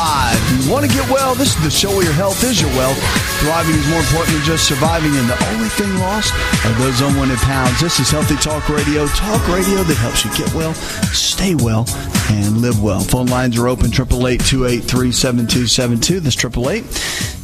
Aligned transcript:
Live. 0.00 0.40
You 0.64 0.72
want 0.72 0.88
to 0.88 0.92
get 0.96 1.04
well? 1.10 1.34
This 1.34 1.54
is 1.54 1.62
the 1.62 1.70
show 1.70 1.90
where 1.90 2.04
your 2.04 2.16
health 2.16 2.42
is 2.42 2.58
your 2.58 2.70
wealth. 2.70 2.96
Thriving 3.44 3.76
is 3.76 3.86
more 3.92 4.00
important 4.00 4.32
than 4.32 4.44
just 4.44 4.66
surviving, 4.66 5.12
and 5.12 5.28
the 5.28 5.36
only 5.52 5.68
thing 5.68 5.92
lost 5.98 6.32
are 6.64 6.72
those 6.80 7.02
unwanted 7.02 7.36
pounds. 7.44 7.78
This 7.80 8.00
is 8.00 8.08
Healthy 8.10 8.36
Talk 8.36 8.66
Radio, 8.70 9.06
talk 9.08 9.46
radio 9.48 9.82
that 9.84 9.98
helps 10.00 10.24
you 10.24 10.30
get 10.32 10.48
well, 10.54 10.72
stay 11.12 11.54
well, 11.54 11.84
and 12.30 12.62
live 12.64 12.82
well. 12.82 13.00
Phone 13.00 13.26
lines 13.26 13.58
are 13.58 13.68
open 13.68 13.88
888 13.92 14.40
283 14.40 15.12
7272. 15.12 16.20
This 16.20 16.36
888 16.36 16.84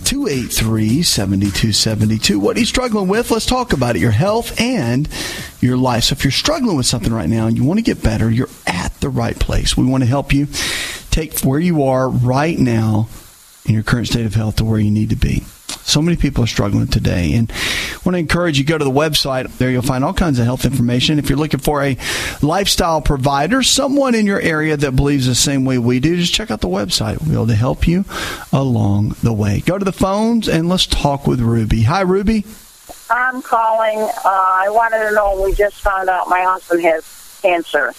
283 0.07 1.03
7272. 1.03 2.41
What 2.41 2.57
are 2.57 2.61
you 2.61 2.65
struggling 2.65 3.09
with? 3.09 3.31
Let's 3.31 3.45
talk 3.45 3.75
about 3.75 3.97
it. 3.97 3.99
Your 4.01 4.13
health 4.13 4.59
and 4.59 5.11
your 5.61 5.77
life. 5.77 6.05
So 6.05 6.15
if 6.15 6.25
you're 6.25 6.31
struggling 6.31 6.79
with 6.79 6.87
something 6.87 7.13
right 7.13 7.29
now 7.29 7.49
and 7.49 7.57
you 7.57 7.65
want 7.65 7.79
to 7.81 7.85
get 7.85 8.03
better, 8.03 8.31
you're 8.31 8.49
at 8.67 8.99
the 9.01 9.11
right 9.11 9.39
place. 9.39 9.77
We 9.77 9.85
want 9.85 10.05
to 10.05 10.09
help 10.09 10.33
you 10.33 10.47
take 11.17 11.41
where 11.41 11.59
you 11.59 11.83
are 11.83 12.11
right 12.11 12.59
now 12.59 13.09
in 13.65 13.73
your 13.73 13.83
current 13.83 14.07
state 14.07 14.27
of 14.27 14.35
health 14.35 14.57
to 14.57 14.65
where 14.67 14.79
you 14.79 14.91
need 14.91 15.09
to 15.09 15.17
be. 15.17 15.41
So 15.67 16.03
many 16.03 16.15
people 16.19 16.45
are 16.45 16.47
struggling 16.47 16.89
today. 16.89 17.33
And 17.33 17.51
I 17.51 17.99
want 18.05 18.17
to 18.17 18.19
encourage 18.19 18.59
you 18.59 18.65
go 18.65 18.77
to 18.77 18.85
the 18.85 18.91
website. 18.91 19.51
There 19.57 19.71
you'll 19.71 19.81
find 19.81 20.05
all 20.05 20.13
kinds 20.13 20.39
of 20.39 20.45
health 20.45 20.67
information. 20.67 21.19
If 21.19 21.31
you're 21.31 21.39
looking 21.39 21.61
for 21.61 21.83
a 21.83 21.97
lifestyle 22.43 23.01
provider, 23.01 23.63
someone 23.63 24.15
in 24.15 24.27
your 24.27 24.41
area 24.43 24.77
that 24.77 24.93
believes 24.93 25.27
the 25.27 25.35
same 25.35 25.65
way 25.65 25.79
we 25.79 26.01
do, 26.01 26.17
just 26.17 26.35
check 26.35 26.51
out 26.51 26.61
the 26.61 26.69
website. 26.69 27.19
We'll 27.21 27.31
be 27.31 27.35
able 27.35 27.47
to 27.47 27.55
help 27.55 27.89
you 27.89 28.05
along 28.53 29.17
the 29.23 29.33
way. 29.33 29.63
Go 29.65 29.79
to 29.79 29.87
the 29.87 29.93
phones 29.93 30.49
and 30.49 30.69
let's 30.69 30.85
talk 30.85 31.27
with 31.27 31.41
Ruby. 31.41 31.85
Hi, 31.85 32.03
Ruby. 32.03 32.45
I'm 33.09 33.41
calling. 33.41 34.01
Uh, 34.01 34.21
I 34.25 34.67
wanted 34.69 35.09
to 35.09 35.15
know. 35.15 35.41
We 35.43 35.55
just 35.55 35.81
found 35.81 36.11
out 36.11 36.29
my 36.29 36.43
husband 36.43 36.83
has 36.83 37.39
cancer. 37.41 37.95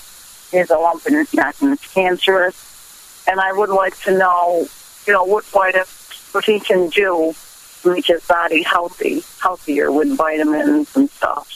He 0.51 0.57
has 0.57 0.69
a 0.69 0.77
lump 0.77 1.07
in 1.07 1.15
his 1.15 1.33
neck 1.33 1.55
and 1.61 1.73
it's 1.73 1.91
cancerous 1.91 2.66
and 3.27 3.39
I 3.39 3.51
would 3.53 3.69
like 3.69 3.99
to 4.01 4.17
know, 4.17 4.67
you 5.05 5.13
know, 5.13 5.23
what 5.23 5.45
if 5.75 6.29
what 6.33 6.45
he 6.45 6.59
can 6.59 6.89
do 6.89 7.33
to 7.81 7.93
make 7.93 8.05
his 8.05 8.25
body 8.25 8.63
healthy, 8.63 9.23
healthier 9.41 9.91
with 9.91 10.15
vitamins 10.17 10.95
and 10.95 11.09
stuff. 11.09 11.53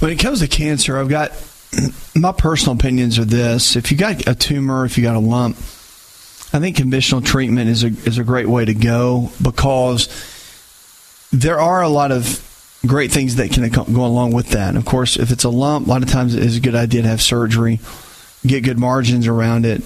When 0.00 0.10
it 0.10 0.18
comes 0.18 0.40
to 0.40 0.48
cancer, 0.48 0.98
I've 0.98 1.08
got 1.08 1.32
my 2.14 2.32
personal 2.32 2.76
opinions 2.76 3.18
are 3.18 3.24
this: 3.24 3.76
if 3.76 3.90
you 3.90 3.96
got 3.96 4.26
a 4.26 4.34
tumor, 4.34 4.84
if 4.84 4.98
you 4.98 5.04
got 5.04 5.16
a 5.16 5.20
lump, 5.20 5.56
I 5.56 6.60
think 6.60 6.76
conventional 6.76 7.20
treatment 7.20 7.70
is 7.70 7.84
a 7.84 7.88
is 7.88 8.18
a 8.18 8.24
great 8.24 8.48
way 8.48 8.64
to 8.64 8.74
go 8.74 9.30
because 9.42 10.08
there 11.32 11.60
are 11.60 11.82
a 11.82 11.88
lot 11.88 12.12
of 12.12 12.42
great 12.86 13.10
things 13.10 13.36
that 13.36 13.50
can 13.50 13.68
go 13.70 14.04
along 14.04 14.32
with 14.32 14.50
that. 14.50 14.68
And 14.68 14.78
of 14.78 14.84
course, 14.84 15.16
if 15.16 15.30
it's 15.30 15.44
a 15.44 15.48
lump, 15.48 15.86
a 15.86 15.90
lot 15.90 16.02
of 16.02 16.10
times 16.10 16.34
it 16.34 16.42
is 16.42 16.56
a 16.56 16.60
good 16.60 16.74
idea 16.74 17.02
to 17.02 17.08
have 17.08 17.22
surgery 17.22 17.80
get 18.46 18.64
good 18.64 18.78
margins 18.78 19.26
around 19.26 19.66
it. 19.66 19.82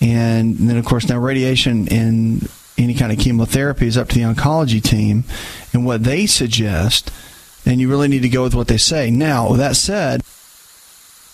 And 0.00 0.56
then, 0.56 0.76
of 0.76 0.84
course, 0.84 1.08
now 1.08 1.18
radiation 1.18 1.88
and 1.92 2.48
any 2.76 2.94
kind 2.94 3.10
of 3.10 3.18
chemotherapy 3.18 3.86
is 3.86 3.96
up 3.96 4.08
to 4.08 4.14
the 4.14 4.22
oncology 4.22 4.82
team 4.82 5.24
and 5.72 5.84
what 5.84 6.04
they 6.04 6.26
suggest. 6.26 7.10
And 7.66 7.80
you 7.80 7.88
really 7.88 8.08
need 8.08 8.22
to 8.22 8.28
go 8.28 8.44
with 8.44 8.54
what 8.54 8.68
they 8.68 8.76
say. 8.76 9.10
Now, 9.10 9.50
with 9.50 9.58
that 9.58 9.76
said, 9.76 10.22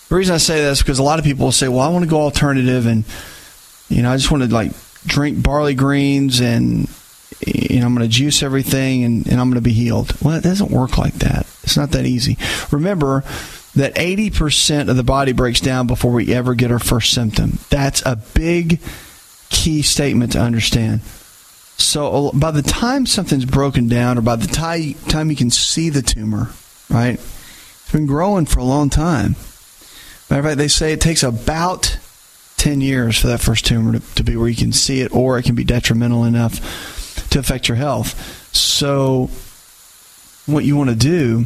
the 0.09 0.15
reason 0.15 0.35
I 0.35 0.39
say 0.39 0.61
that 0.61 0.71
is 0.71 0.79
because 0.79 0.99
a 0.99 1.03
lot 1.03 1.19
of 1.19 1.25
people 1.25 1.45
will 1.45 1.51
say, 1.51 1.67
well, 1.67 1.79
I 1.79 1.89
want 1.89 2.03
to 2.03 2.09
go 2.09 2.21
alternative 2.21 2.85
and, 2.87 3.05
you 3.89 4.01
know, 4.01 4.11
I 4.11 4.17
just 4.17 4.31
want 4.31 4.43
to 4.43 4.49
like 4.49 4.71
drink 5.05 5.41
barley 5.41 5.75
greens 5.75 6.41
and, 6.41 6.89
you 7.45 7.79
know, 7.79 7.85
I'm 7.85 7.95
going 7.95 8.07
to 8.07 8.13
juice 8.13 8.41
everything 8.41 9.03
and, 9.03 9.27
and 9.27 9.39
I'm 9.39 9.49
going 9.49 9.55
to 9.55 9.61
be 9.61 9.73
healed. 9.73 10.15
Well, 10.21 10.35
it 10.35 10.43
doesn't 10.43 10.71
work 10.71 10.97
like 10.97 11.13
that. 11.15 11.47
It's 11.63 11.77
not 11.77 11.91
that 11.91 12.05
easy. 12.05 12.37
Remember, 12.71 13.23
that 13.75 13.95
80% 13.95 14.89
of 14.89 14.95
the 14.95 15.03
body 15.03 15.33
breaks 15.33 15.59
down 15.59 15.87
before 15.87 16.11
we 16.11 16.33
ever 16.33 16.55
get 16.55 16.71
our 16.71 16.79
first 16.79 17.13
symptom. 17.13 17.59
That's 17.69 18.01
a 18.05 18.15
big 18.15 18.79
key 19.49 19.81
statement 19.81 20.31
to 20.33 20.39
understand. 20.39 21.01
So 21.77 22.31
by 22.33 22.51
the 22.51 22.61
time 22.61 23.05
something's 23.05 23.45
broken 23.45 23.87
down, 23.87 24.17
or 24.17 24.21
by 24.21 24.37
the 24.37 24.47
time 24.47 25.29
you 25.29 25.35
can 25.35 25.49
see 25.49 25.89
the 25.89 26.01
tumor, 26.01 26.51
right? 26.89 27.15
It's 27.15 27.91
been 27.91 28.05
growing 28.05 28.45
for 28.45 28.59
a 28.59 28.63
long 28.63 28.89
time. 28.89 29.35
Matter 30.29 30.39
of 30.39 30.45
fact, 30.45 30.57
they 30.57 30.67
say 30.67 30.93
it 30.93 31.01
takes 31.01 31.21
about 31.21 31.99
10 32.57 32.81
years 32.81 33.17
for 33.17 33.27
that 33.27 33.41
first 33.41 33.65
tumor 33.65 33.99
to, 33.99 34.15
to 34.15 34.23
be 34.23 34.35
where 34.37 34.47
you 34.47 34.55
can 34.55 34.71
see 34.71 35.01
it, 35.01 35.13
or 35.13 35.37
it 35.37 35.43
can 35.43 35.53
be 35.53 35.63
detrimental 35.63 36.23
enough 36.23 37.29
to 37.29 37.39
affect 37.39 37.67
your 37.67 37.75
health. 37.75 38.55
So, 38.55 39.29
what 40.45 40.63
you 40.63 40.77
want 40.77 40.89
to 40.89 40.95
do 40.95 41.45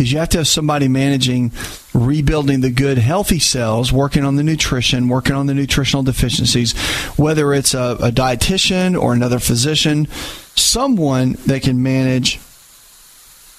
is 0.00 0.12
you 0.12 0.18
have 0.18 0.28
to 0.30 0.38
have 0.38 0.48
somebody 0.48 0.88
managing 0.88 1.52
rebuilding 1.94 2.60
the 2.60 2.70
good 2.70 2.98
healthy 2.98 3.38
cells 3.38 3.92
working 3.92 4.24
on 4.24 4.36
the 4.36 4.42
nutrition 4.42 5.08
working 5.08 5.34
on 5.34 5.46
the 5.46 5.54
nutritional 5.54 6.02
deficiencies 6.02 6.72
whether 7.16 7.52
it's 7.52 7.74
a, 7.74 7.96
a 8.00 8.10
dietitian 8.10 9.00
or 9.00 9.12
another 9.12 9.38
physician 9.38 10.06
someone 10.54 11.32
that 11.46 11.62
can 11.62 11.82
manage 11.82 12.38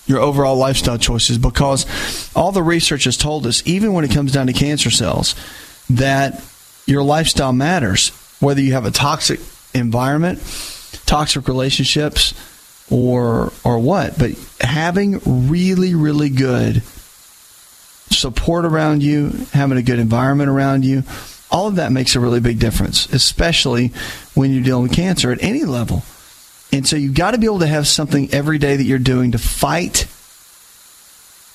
your 0.07 0.19
overall 0.19 0.57
lifestyle 0.57 0.97
choices. 0.97 1.37
Because 1.37 1.85
all 2.35 2.51
the 2.51 2.63
research 2.63 3.05
has 3.05 3.17
told 3.17 3.45
us 3.45 3.65
even 3.65 3.93
when 3.93 4.03
it 4.03 4.11
comes 4.11 4.31
down 4.31 4.47
to 4.47 4.53
cancer 4.53 4.91
cells 4.91 5.35
that 5.89 6.43
your 6.85 7.03
lifestyle 7.03 7.53
matters. 7.53 8.09
Whether 8.39 8.61
you 8.61 8.73
have 8.73 8.85
a 8.85 8.91
toxic 8.91 9.39
environment 9.73 10.39
toxic 11.05 11.47
relationships 11.47 12.33
or 12.91 13.51
or 13.63 13.79
what, 13.79 14.19
but 14.19 14.31
having 14.59 15.19
really 15.49 15.95
really 15.95 16.29
good 16.29 16.83
support 18.09 18.65
around 18.65 19.01
you, 19.01 19.31
having 19.53 19.77
a 19.77 19.81
good 19.81 19.99
environment 19.99 20.49
around 20.49 20.83
you, 20.83 21.03
all 21.49 21.67
of 21.67 21.75
that 21.77 21.91
makes 21.91 22.15
a 22.15 22.19
really 22.19 22.39
big 22.39 22.59
difference, 22.59 23.11
especially 23.13 23.91
when 24.33 24.51
you're 24.51 24.63
dealing 24.63 24.83
with 24.83 24.93
cancer 24.93 25.31
at 25.31 25.41
any 25.41 25.63
level. 25.63 26.03
And 26.73 26.87
so 26.87 26.95
you've 26.95 27.13
got 27.13 27.31
to 27.31 27.37
be 27.37 27.45
able 27.45 27.59
to 27.59 27.67
have 27.67 27.87
something 27.87 28.33
every 28.33 28.57
day 28.57 28.75
that 28.77 28.83
you're 28.83 28.99
doing 28.99 29.31
to 29.33 29.37
fight 29.37 30.07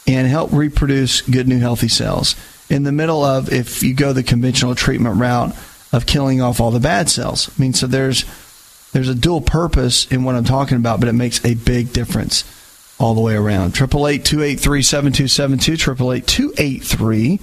and 0.06 0.26
help 0.26 0.52
reproduce 0.52 1.22
good 1.22 1.48
new 1.48 1.58
healthy 1.58 1.88
cells. 1.88 2.36
In 2.68 2.82
the 2.82 2.92
middle 2.92 3.24
of 3.24 3.52
if 3.52 3.82
you 3.82 3.94
go 3.94 4.12
the 4.12 4.22
conventional 4.22 4.74
treatment 4.74 5.18
route 5.18 5.56
of 5.92 6.06
killing 6.06 6.40
off 6.42 6.60
all 6.60 6.70
the 6.70 6.80
bad 6.80 7.08
cells. 7.08 7.48
I 7.48 7.62
mean, 7.62 7.72
so 7.72 7.86
there's 7.86 8.24
there's 8.96 9.10
a 9.10 9.14
dual 9.14 9.42
purpose 9.42 10.10
in 10.10 10.24
what 10.24 10.36
I'm 10.36 10.44
talking 10.44 10.78
about, 10.78 11.00
but 11.00 11.10
it 11.10 11.12
makes 11.12 11.44
a 11.44 11.52
big 11.52 11.92
difference 11.92 12.44
all 12.98 13.12
the 13.12 13.20
way 13.20 13.34
around. 13.34 13.74
Triple 13.74 14.08
eight 14.08 14.24
two 14.24 14.42
eight 14.42 14.58
three 14.58 14.80
seven 14.80 15.12
two 15.12 15.28
seven 15.28 15.58
two. 15.58 15.76
Triple 15.76 16.14
eight 16.14 16.26
two 16.26 16.54
eight 16.56 16.82
three 16.82 17.38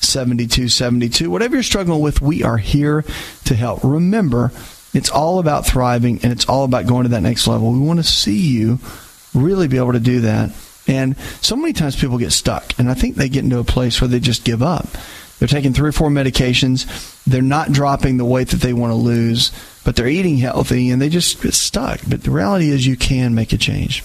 seventy 0.00 0.46
two 0.46 0.66
seventy 0.66 1.10
two. 1.10 1.30
Whatever 1.30 1.56
you're 1.56 1.62
struggling 1.62 2.00
with, 2.00 2.22
we 2.22 2.42
are 2.42 2.56
here 2.56 3.04
to 3.44 3.54
help. 3.54 3.80
Remember, 3.84 4.50
it's 4.94 5.10
all 5.10 5.38
about 5.38 5.66
thriving 5.66 6.20
and 6.22 6.32
it's 6.32 6.48
all 6.48 6.64
about 6.64 6.86
going 6.86 7.02
to 7.02 7.10
that 7.10 7.20
next 7.20 7.46
level. 7.46 7.70
We 7.70 7.80
want 7.80 7.98
to 7.98 8.02
see 8.02 8.38
you 8.38 8.78
really 9.34 9.68
be 9.68 9.76
able 9.76 9.92
to 9.92 10.00
do 10.00 10.22
that. 10.22 10.52
And 10.86 11.18
so 11.42 11.54
many 11.54 11.74
times 11.74 12.00
people 12.00 12.16
get 12.16 12.32
stuck, 12.32 12.78
and 12.78 12.90
I 12.90 12.94
think 12.94 13.16
they 13.16 13.28
get 13.28 13.44
into 13.44 13.58
a 13.58 13.64
place 13.64 14.00
where 14.00 14.08
they 14.08 14.20
just 14.20 14.42
give 14.42 14.62
up. 14.62 14.86
They're 15.38 15.48
taking 15.48 15.72
three 15.72 15.90
or 15.90 15.92
four 15.92 16.10
medications. 16.10 17.22
They're 17.24 17.42
not 17.42 17.72
dropping 17.72 18.16
the 18.16 18.24
weight 18.24 18.48
that 18.48 18.60
they 18.60 18.72
want 18.72 18.90
to 18.90 18.96
lose, 18.96 19.52
but 19.84 19.94
they're 19.96 20.08
eating 20.08 20.38
healthy 20.38 20.90
and 20.90 21.00
they 21.00 21.08
just 21.08 21.40
get 21.40 21.54
stuck. 21.54 22.00
But 22.08 22.24
the 22.24 22.30
reality 22.30 22.70
is, 22.70 22.86
you 22.86 22.96
can 22.96 23.34
make 23.34 23.52
a 23.52 23.58
change. 23.58 24.04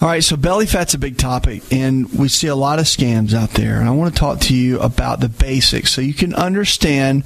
All 0.00 0.08
right, 0.08 0.22
so 0.22 0.36
belly 0.36 0.66
fat's 0.66 0.92
a 0.92 0.98
big 0.98 1.16
topic, 1.16 1.62
and 1.72 2.12
we 2.12 2.28
see 2.28 2.48
a 2.48 2.54
lot 2.54 2.78
of 2.78 2.84
scams 2.84 3.32
out 3.32 3.50
there. 3.52 3.80
And 3.80 3.88
I 3.88 3.92
want 3.92 4.14
to 4.14 4.20
talk 4.20 4.40
to 4.40 4.54
you 4.54 4.78
about 4.80 5.20
the 5.20 5.30
basics 5.30 5.90
so 5.90 6.02
you 6.02 6.12
can 6.12 6.34
understand 6.34 7.24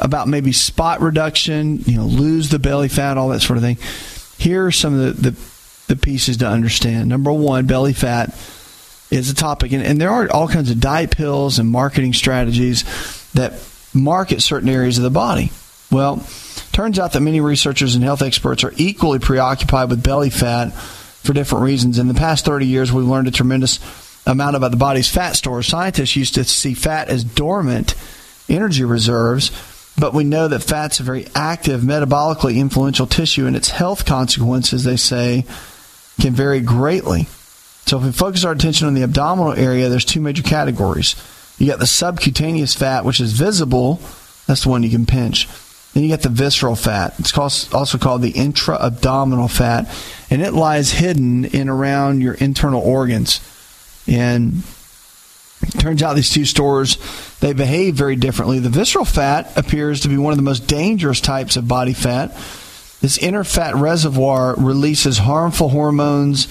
about 0.00 0.26
maybe 0.26 0.50
spot 0.50 1.00
reduction, 1.00 1.78
you 1.86 1.96
know, 1.96 2.06
lose 2.06 2.48
the 2.48 2.58
belly 2.58 2.88
fat, 2.88 3.16
all 3.16 3.28
that 3.28 3.42
sort 3.42 3.58
of 3.58 3.62
thing. 3.62 3.78
Here 4.38 4.66
are 4.66 4.72
some 4.72 4.98
of 4.98 5.22
the, 5.22 5.30
the, 5.30 5.94
the 5.94 5.96
pieces 5.96 6.38
to 6.38 6.48
understand. 6.48 7.08
Number 7.08 7.32
one, 7.32 7.66
belly 7.66 7.92
fat 7.92 8.30
is 9.10 9.30
a 9.30 9.34
topic. 9.34 9.72
And, 9.72 9.82
and 9.82 10.00
there 10.00 10.10
are 10.10 10.30
all 10.30 10.48
kinds 10.48 10.70
of 10.70 10.80
diet 10.80 11.10
pills 11.10 11.58
and 11.58 11.68
marketing 11.68 12.12
strategies 12.12 12.84
that 13.32 13.54
market 13.92 14.40
certain 14.40 14.68
areas 14.68 14.98
of 14.98 15.04
the 15.04 15.10
body. 15.10 15.50
Well, 15.90 16.24
turns 16.72 16.98
out 16.98 17.12
that 17.12 17.20
many 17.20 17.40
researchers 17.40 17.94
and 17.94 18.04
health 18.04 18.22
experts 18.22 18.62
are 18.62 18.72
equally 18.76 19.18
preoccupied 19.18 19.90
with 19.90 20.02
belly 20.02 20.30
fat 20.30 20.72
for 20.72 21.32
different 21.32 21.64
reasons. 21.64 21.98
In 21.98 22.08
the 22.08 22.14
past 22.14 22.44
30 22.44 22.66
years, 22.66 22.92
we've 22.92 23.04
learned 23.04 23.28
a 23.28 23.32
tremendous 23.32 23.80
amount 24.26 24.56
about 24.56 24.70
the 24.70 24.76
body's 24.76 25.10
fat 25.10 25.32
stores. 25.32 25.66
Scientists 25.66 26.16
used 26.16 26.34
to 26.34 26.44
see 26.44 26.74
fat 26.74 27.08
as 27.08 27.24
dormant 27.24 27.94
energy 28.48 28.84
reserves, 28.84 29.50
but 29.98 30.14
we 30.14 30.24
know 30.24 30.48
that 30.48 30.62
fat's 30.62 31.00
a 31.00 31.02
very 31.02 31.26
active, 31.34 31.80
metabolically 31.80 32.56
influential 32.56 33.06
tissue, 33.06 33.46
and 33.46 33.56
its 33.56 33.70
health 33.70 34.06
consequences, 34.06 34.84
they 34.84 34.96
say, 34.96 35.44
can 36.20 36.32
vary 36.34 36.60
greatly. 36.60 37.26
So 37.90 37.98
if 37.98 38.04
we 38.04 38.12
focus 38.12 38.44
our 38.44 38.52
attention 38.52 38.86
on 38.86 38.94
the 38.94 39.02
abdominal 39.02 39.52
area, 39.52 39.88
there's 39.88 40.04
two 40.04 40.20
major 40.20 40.44
categories. 40.44 41.16
You 41.58 41.66
got 41.66 41.80
the 41.80 41.88
subcutaneous 41.88 42.72
fat, 42.72 43.04
which 43.04 43.18
is 43.18 43.32
visible. 43.32 44.00
That's 44.46 44.62
the 44.62 44.68
one 44.68 44.84
you 44.84 44.90
can 44.90 45.06
pinch. 45.06 45.48
Then 45.92 46.04
you 46.04 46.08
get 46.08 46.22
the 46.22 46.28
visceral 46.28 46.76
fat. 46.76 47.18
It's 47.18 47.36
also 47.36 47.98
called 47.98 48.22
the 48.22 48.30
intra-abdominal 48.30 49.48
fat, 49.48 49.92
and 50.30 50.40
it 50.40 50.52
lies 50.52 50.92
hidden 50.92 51.46
in 51.46 51.68
around 51.68 52.20
your 52.20 52.34
internal 52.34 52.80
organs. 52.80 53.40
And 54.06 54.62
turns 55.80 56.00
out 56.00 56.14
these 56.14 56.30
two 56.30 56.44
stores 56.44 56.96
they 57.40 57.54
behave 57.54 57.96
very 57.96 58.14
differently. 58.14 58.60
The 58.60 58.68
visceral 58.68 59.04
fat 59.04 59.50
appears 59.58 60.02
to 60.02 60.08
be 60.08 60.16
one 60.16 60.32
of 60.32 60.36
the 60.38 60.44
most 60.44 60.68
dangerous 60.68 61.20
types 61.20 61.56
of 61.56 61.66
body 61.66 61.94
fat. 61.94 62.36
This 63.00 63.18
inner 63.18 63.42
fat 63.42 63.74
reservoir 63.74 64.54
releases 64.58 65.18
harmful 65.18 65.70
hormones 65.70 66.46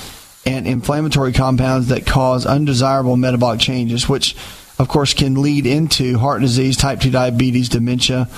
and 0.45 0.67
inflammatory 0.67 1.33
compounds 1.33 1.87
that 1.87 2.05
cause 2.05 2.45
undesirable 2.45 3.17
metabolic 3.17 3.59
changes, 3.59 4.07
which 4.07 4.35
of 4.77 4.87
course 4.87 5.13
can 5.13 5.41
lead 5.41 5.65
into 5.65 6.17
heart 6.17 6.41
disease, 6.41 6.77
type 6.77 7.01
2 7.01 7.11
diabetes, 7.11 7.69
dementia, 7.69 8.29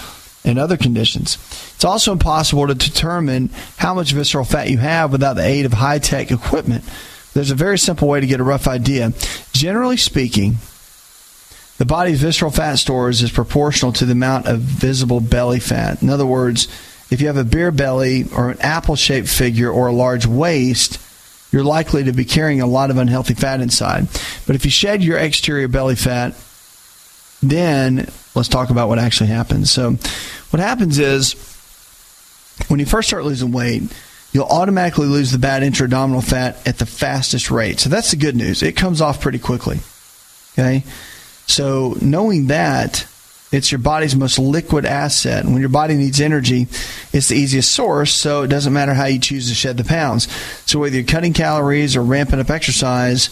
and 0.44 0.58
other 0.58 0.78
conditions. 0.78 1.36
It's 1.76 1.86
also 1.86 2.12
impossible 2.12 2.68
to 2.68 2.74
determine 2.74 3.50
how 3.78 3.94
much 3.94 4.12
visceral 4.12 4.46
fat 4.46 4.70
you 4.70 4.80
have 4.80 5.12
without 5.12 5.34
the 5.36 5.46
aid 5.46 5.66
of 5.66 5.74
high 5.74 6.00
tech 6.00 6.32
equipment. 6.32 6.84
There's 7.34 7.52
a 7.52 7.56
very 7.56 7.78
simple 7.78 8.08
way 8.08 8.20
to 8.20 8.28
get 8.28 8.40
a 8.40 8.44
rough 8.44 8.68
idea. 8.68 9.14
Generally 9.54 9.98
speaking, 9.98 10.56
the 11.78 11.86
body's 11.86 12.22
visceral 12.22 12.52
fat 12.52 12.76
stores 12.76 13.22
is 13.22 13.32
proportional 13.32 13.94
to 13.94 14.06
the 14.06 14.12
amount 14.12 14.48
of 14.48 14.60
visible 14.60 15.20
belly 15.20 15.60
fat. 15.60 16.02
In 16.02 16.10
other 16.10 16.26
words, 16.26 16.68
if 17.10 17.22
you 17.22 17.28
have 17.28 17.38
a 17.38 17.44
beer 17.44 17.72
belly 17.72 18.26
or 18.36 18.50
an 18.50 18.60
apple 18.62 18.96
shaped 18.96 19.28
figure 19.28 19.70
or 19.70 19.88
a 19.88 19.94
large 19.94 20.26
waist, 20.26 21.00
you're 21.52 21.64
likely 21.64 22.06
to 22.06 22.12
be 22.14 22.26
carrying 22.26 22.62
a 22.62 22.66
lot 22.66 22.90
of 22.90 22.98
unhealthy 22.98 23.34
fat 23.34 23.62
inside. 23.62 24.08
But 24.48 24.56
if 24.56 24.66
you 24.66 24.72
shed 24.72 25.04
your 25.04 25.18
exterior 25.18 25.68
belly 25.68 25.96
fat, 25.96 26.36
then 27.44 28.10
let's 28.36 28.48
talk 28.48 28.70
about 28.70 28.88
what 28.88 29.00
actually 29.00 29.28
happens. 29.28 29.72
So, 29.72 29.98
what 30.52 30.60
happens 30.60 31.00
is 31.00 31.34
when 32.68 32.80
you 32.80 32.86
first 32.86 33.08
start 33.08 33.26
losing 33.26 33.52
weight, 33.52 33.84
you'll 34.32 34.46
automatically 34.46 35.08
lose 35.08 35.32
the 35.32 35.38
bad 35.38 35.64
intra-abdominal 35.64 36.22
fat 36.22 36.66
at 36.68 36.78
the 36.78 36.86
fastest 36.86 37.52
rate. 37.52 37.80
So 37.80 37.90
that's 37.90 38.12
the 38.12 38.18
good 38.18 38.36
news. 38.36 38.64
It 38.64 38.76
comes 38.76 39.02
off 39.02 39.22
pretty 39.22 39.40
quickly. 39.40 39.80
Okay? 40.54 40.84
So 41.48 41.98
knowing 42.02 42.48
that 42.48 43.08
it's 43.52 43.72
your 43.72 43.80
body's 43.80 44.16
most 44.16 44.40
liquid 44.40 44.86
asset. 44.86 45.44
And 45.44 45.54
when 45.54 45.62
your 45.62 45.70
body 45.70 45.96
needs 45.96 46.22
energy, 46.22 46.68
it's 47.12 47.28
the 47.28 47.36
easiest 47.36 47.72
source, 47.72 48.14
so 48.14 48.44
it 48.44 48.48
doesn't 48.48 48.72
matter 48.72 48.94
how 48.94 49.06
you 49.06 49.20
choose 49.20 49.50
to 49.50 49.56
shed 49.56 49.78
the 49.78 49.84
pounds. 49.84 50.32
So 50.66 50.80
whether 50.80 50.96
you're 50.96 51.06
cutting 51.06 51.34
calories 51.34 51.96
or 51.96 52.04
ramping 52.04 52.40
up 52.40 52.50
exercise, 52.50 53.28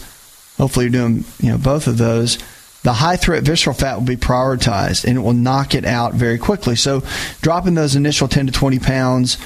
hopefully 0.58 0.86
you're 0.86 0.92
doing, 0.92 1.24
you 1.40 1.50
know, 1.50 1.58
both 1.58 1.86
of 1.86 1.96
those, 1.96 2.38
the 2.82 2.92
high 2.94 3.16
threat 3.16 3.42
visceral 3.42 3.74
fat 3.74 3.96
will 3.96 4.06
be 4.06 4.16
prioritized 4.16 5.04
and 5.04 5.16
it 5.16 5.20
will 5.20 5.32
knock 5.32 5.74
it 5.74 5.84
out 5.84 6.14
very 6.14 6.38
quickly. 6.38 6.76
So 6.76 7.02
dropping 7.40 7.74
those 7.74 7.96
initial 7.96 8.28
10 8.28 8.46
to 8.46 8.52
20 8.52 8.78
pounds 8.78 9.38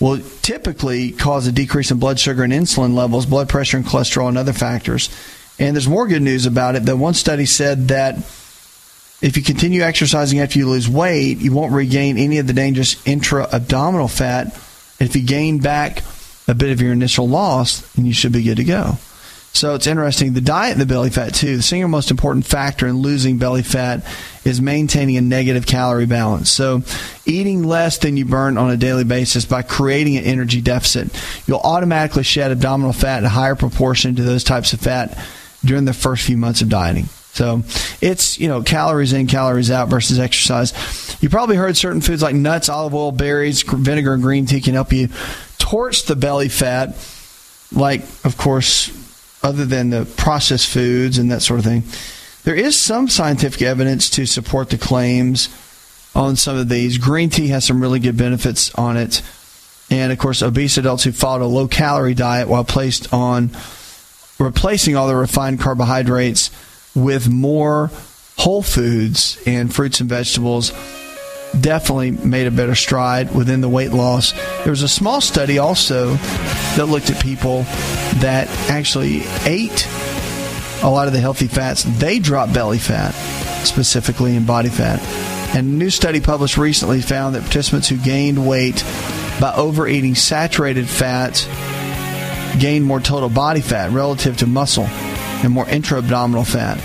will 0.00 0.18
typically 0.42 1.12
cause 1.12 1.46
a 1.46 1.52
decrease 1.52 1.90
in 1.90 1.98
blood 1.98 2.18
sugar 2.18 2.42
and 2.42 2.52
insulin 2.52 2.94
levels, 2.94 3.26
blood 3.26 3.48
pressure 3.48 3.76
and 3.76 3.86
cholesterol 3.86 4.28
and 4.28 4.38
other 4.38 4.52
factors. 4.52 5.08
And 5.58 5.76
there's 5.76 5.88
more 5.88 6.08
good 6.08 6.22
news 6.22 6.46
about 6.46 6.74
it. 6.74 6.84
The 6.84 6.96
one 6.96 7.14
study 7.14 7.46
said 7.46 7.88
that 7.88 8.16
if 9.24 9.38
you 9.38 9.42
continue 9.42 9.80
exercising 9.80 10.38
after 10.40 10.58
you 10.58 10.68
lose 10.68 10.86
weight, 10.86 11.38
you 11.38 11.50
won't 11.50 11.72
regain 11.72 12.18
any 12.18 12.36
of 12.36 12.46
the 12.46 12.52
dangerous 12.52 13.04
intra 13.06 13.48
abdominal 13.50 14.06
fat. 14.06 14.48
And 15.00 15.08
if 15.08 15.16
you 15.16 15.24
gain 15.24 15.60
back 15.60 16.02
a 16.46 16.52
bit 16.52 16.70
of 16.70 16.82
your 16.82 16.92
initial 16.92 17.26
loss, 17.26 17.80
then 17.94 18.04
you 18.04 18.12
should 18.12 18.32
be 18.32 18.42
good 18.42 18.58
to 18.58 18.64
go. 18.64 18.98
So 19.54 19.74
it's 19.74 19.86
interesting. 19.86 20.34
The 20.34 20.42
diet 20.42 20.72
and 20.72 20.80
the 20.80 20.84
belly 20.84 21.08
fat, 21.08 21.32
too. 21.32 21.56
The 21.56 21.62
single 21.62 21.88
most 21.88 22.10
important 22.10 22.44
factor 22.44 22.86
in 22.86 22.98
losing 22.98 23.38
belly 23.38 23.62
fat 23.62 24.04
is 24.44 24.60
maintaining 24.60 25.16
a 25.16 25.22
negative 25.22 25.64
calorie 25.64 26.04
balance. 26.04 26.50
So 26.50 26.82
eating 27.24 27.62
less 27.62 27.96
than 27.96 28.18
you 28.18 28.26
burn 28.26 28.58
on 28.58 28.70
a 28.70 28.76
daily 28.76 29.04
basis 29.04 29.46
by 29.46 29.62
creating 29.62 30.18
an 30.18 30.24
energy 30.24 30.60
deficit, 30.60 31.08
you'll 31.46 31.60
automatically 31.60 32.24
shed 32.24 32.52
abdominal 32.52 32.92
fat 32.92 33.20
in 33.20 33.24
a 33.24 33.30
higher 33.30 33.54
proportion 33.54 34.16
to 34.16 34.22
those 34.22 34.44
types 34.44 34.74
of 34.74 34.80
fat 34.80 35.16
during 35.64 35.86
the 35.86 35.94
first 35.94 36.26
few 36.26 36.36
months 36.36 36.60
of 36.60 36.68
dieting. 36.68 37.08
So 37.34 37.64
it's, 38.00 38.38
you 38.38 38.46
know, 38.46 38.62
calories 38.62 39.12
in, 39.12 39.26
calories 39.26 39.68
out 39.68 39.88
versus 39.88 40.20
exercise. 40.20 40.72
You 41.20 41.28
probably 41.28 41.56
heard 41.56 41.76
certain 41.76 42.00
foods 42.00 42.22
like 42.22 42.36
nuts, 42.36 42.68
olive 42.68 42.94
oil, 42.94 43.10
berries, 43.10 43.62
vinegar, 43.62 44.14
and 44.14 44.22
green 44.22 44.46
tea 44.46 44.60
can 44.60 44.74
help 44.74 44.92
you 44.92 45.08
torch 45.58 46.04
the 46.04 46.14
belly 46.14 46.48
fat. 46.48 46.96
Like, 47.72 48.02
of 48.24 48.36
course, 48.38 48.88
other 49.42 49.64
than 49.64 49.90
the 49.90 50.04
processed 50.16 50.68
foods 50.68 51.18
and 51.18 51.32
that 51.32 51.42
sort 51.42 51.58
of 51.58 51.66
thing. 51.66 51.82
There 52.44 52.54
is 52.54 52.78
some 52.78 53.08
scientific 53.08 53.62
evidence 53.62 54.10
to 54.10 54.26
support 54.26 54.70
the 54.70 54.78
claims 54.78 55.48
on 56.14 56.36
some 56.36 56.56
of 56.56 56.68
these. 56.68 56.98
Green 56.98 57.30
tea 57.30 57.48
has 57.48 57.64
some 57.64 57.80
really 57.80 57.98
good 57.98 58.16
benefits 58.16 58.72
on 58.76 58.96
it. 58.96 59.22
And 59.90 60.12
of 60.12 60.18
course, 60.18 60.40
obese 60.40 60.78
adults 60.78 61.02
who 61.02 61.10
followed 61.10 61.42
a 61.42 61.46
low 61.46 61.66
calorie 61.66 62.14
diet 62.14 62.48
while 62.48 62.64
placed 62.64 63.12
on 63.12 63.50
replacing 64.38 64.94
all 64.94 65.08
the 65.08 65.16
refined 65.16 65.60
carbohydrates 65.60 66.50
with 66.94 67.28
more 67.28 67.90
whole 68.36 68.62
foods 68.62 69.38
and 69.46 69.74
fruits 69.74 70.00
and 70.00 70.08
vegetables 70.08 70.72
definitely 71.60 72.10
made 72.10 72.46
a 72.46 72.50
better 72.50 72.74
stride 72.74 73.34
within 73.34 73.60
the 73.60 73.68
weight 73.68 73.92
loss. 73.92 74.32
There 74.62 74.70
was 74.70 74.82
a 74.82 74.88
small 74.88 75.20
study 75.20 75.58
also 75.58 76.14
that 76.76 76.86
looked 76.86 77.10
at 77.10 77.22
people 77.22 77.62
that 78.20 78.48
actually 78.68 79.22
ate 79.44 79.86
a 80.82 80.90
lot 80.90 81.06
of 81.06 81.12
the 81.12 81.20
healthy 81.20 81.46
fats. 81.46 81.84
They 81.84 82.18
dropped 82.18 82.52
belly 82.52 82.78
fat, 82.78 83.12
specifically 83.64 84.36
in 84.36 84.46
body 84.46 84.68
fat. 84.68 85.00
And 85.56 85.68
a 85.68 85.76
new 85.76 85.90
study 85.90 86.20
published 86.20 86.58
recently 86.58 87.00
found 87.00 87.36
that 87.36 87.42
participants 87.42 87.88
who 87.88 87.96
gained 87.96 88.46
weight 88.46 88.82
by 89.40 89.54
overeating 89.56 90.16
saturated 90.16 90.88
fats 90.88 91.46
gained 92.58 92.84
more 92.84 93.00
total 93.00 93.28
body 93.28 93.60
fat 93.60 93.90
relative 93.92 94.36
to 94.38 94.46
muscle 94.46 94.88
and 95.44 95.52
more 95.52 95.68
intra 95.68 95.98
abdominal 95.98 96.44
fat. 96.44 96.80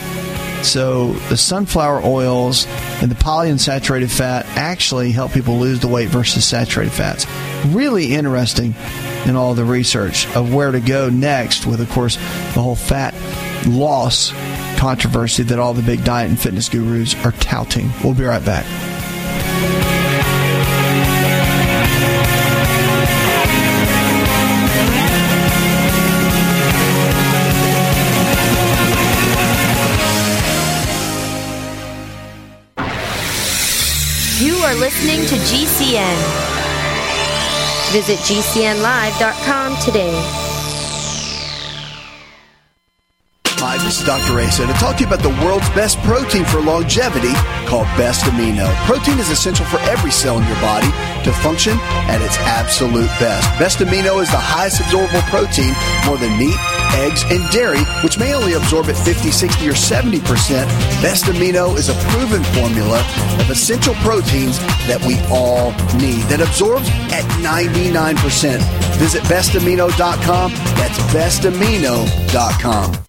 So 0.64 1.14
the 1.30 1.38
sunflower 1.38 2.02
oils 2.04 2.66
and 3.02 3.10
the 3.10 3.16
polyunsaturated 3.16 4.12
fat 4.12 4.46
actually 4.58 5.12
help 5.12 5.32
people 5.32 5.58
lose 5.58 5.80
the 5.80 5.88
weight 5.88 6.10
versus 6.10 6.46
saturated 6.46 6.92
fats. 6.92 7.26
Really 7.68 8.14
interesting 8.14 8.76
in 9.26 9.36
all 9.36 9.54
the 9.54 9.64
research 9.64 10.28
of 10.36 10.54
where 10.54 10.72
to 10.72 10.82
go 10.82 11.10
next 11.10 11.66
with, 11.66 11.80
of 11.80 11.90
course, 11.90 12.18
the 12.18 12.62
whole 12.62 12.76
fat 12.76 13.16
loss 13.68 14.32
controversy 14.78 15.44
that 15.44 15.60
all 15.60 15.74
the 15.74 15.82
big 15.82 16.04
diet 16.04 16.30
and 16.30 16.40
fitness 16.40 16.70
gurus 16.70 17.16
are 17.26 17.32
touting. 17.34 17.90
We'll 18.04 18.14
be 18.14 18.24
right 18.24 18.44
back. 18.44 18.66
Are 34.70 34.76
listening 34.76 35.26
to 35.26 35.34
GCN. 35.50 36.18
Visit 37.92 38.20
GCNlive.com 38.20 39.76
today. 39.84 40.14
Hi, 43.58 43.78
this 43.84 44.00
is 44.00 44.06
Dr. 44.06 44.40
Asa 44.40 44.68
to 44.68 44.74
talk 44.74 44.98
to 44.98 45.02
you 45.02 45.08
about 45.08 45.24
the 45.24 45.34
world's 45.44 45.68
best 45.72 45.98
protein 46.06 46.46
for 46.46 46.62
longevity 46.62 47.34
called 47.66 47.88
Best 47.98 48.26
Amino. 48.26 48.70
Protein 48.86 49.18
is 49.18 49.32
essential 49.32 49.66
for 49.66 49.80
every 49.90 50.12
cell 50.12 50.38
in 50.38 50.46
your 50.46 50.62
body 50.62 50.94
to 51.26 51.34
function 51.42 51.74
at 52.06 52.22
its 52.22 52.38
absolute 52.46 53.10
best. 53.18 53.50
Best 53.58 53.80
Amino 53.80 54.22
is 54.22 54.30
the 54.30 54.38
highest 54.38 54.82
absorbable 54.84 55.26
protein, 55.34 55.74
more 56.06 56.18
than 56.22 56.38
meat, 56.38 56.56
eggs, 56.96 57.24
and 57.30 57.50
dairy, 57.52 57.84
which 58.04 58.18
may 58.18 58.34
only 58.34 58.54
absorb 58.54 58.88
at 58.88 58.98
50, 58.98 59.32
60, 59.32 59.68
or 59.68 59.74
70%. 59.74 60.22
Best 61.02 61.26
Amino 61.26 61.76
is 61.78 61.90
a 61.90 61.94
proven 62.12 62.44
formula 62.56 63.00
of 63.40 63.50
essential 63.50 63.94
proteins 63.96 64.60
that 64.88 65.04
we 65.06 65.20
all 65.30 65.72
need 65.98 66.24
that 66.30 66.42
absorbs 66.42 66.90
at 67.12 67.26
99%. 67.42 68.60
Visit 68.98 69.24
bestamino.com. 69.24 70.52
That's 70.52 71.00
bestamino.com. 71.14 73.09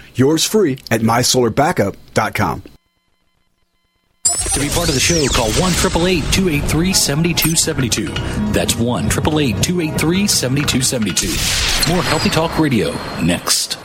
Yours 0.15 0.45
free 0.45 0.79
at 0.89 1.01
mysolarbackup.com. 1.01 2.63
To 4.23 4.59
be 4.59 4.69
part 4.69 4.87
of 4.87 4.93
the 4.93 4.99
show, 4.99 5.25
call 5.27 5.51
1 5.53 5.71
283 5.73 6.93
7272. 6.93 8.07
That's 8.51 8.75
1 8.75 9.09
283 9.09 10.27
7272. 10.27 11.93
More 11.93 12.03
Healthy 12.03 12.29
Talk 12.29 12.59
Radio 12.59 12.91
next. 13.21 13.77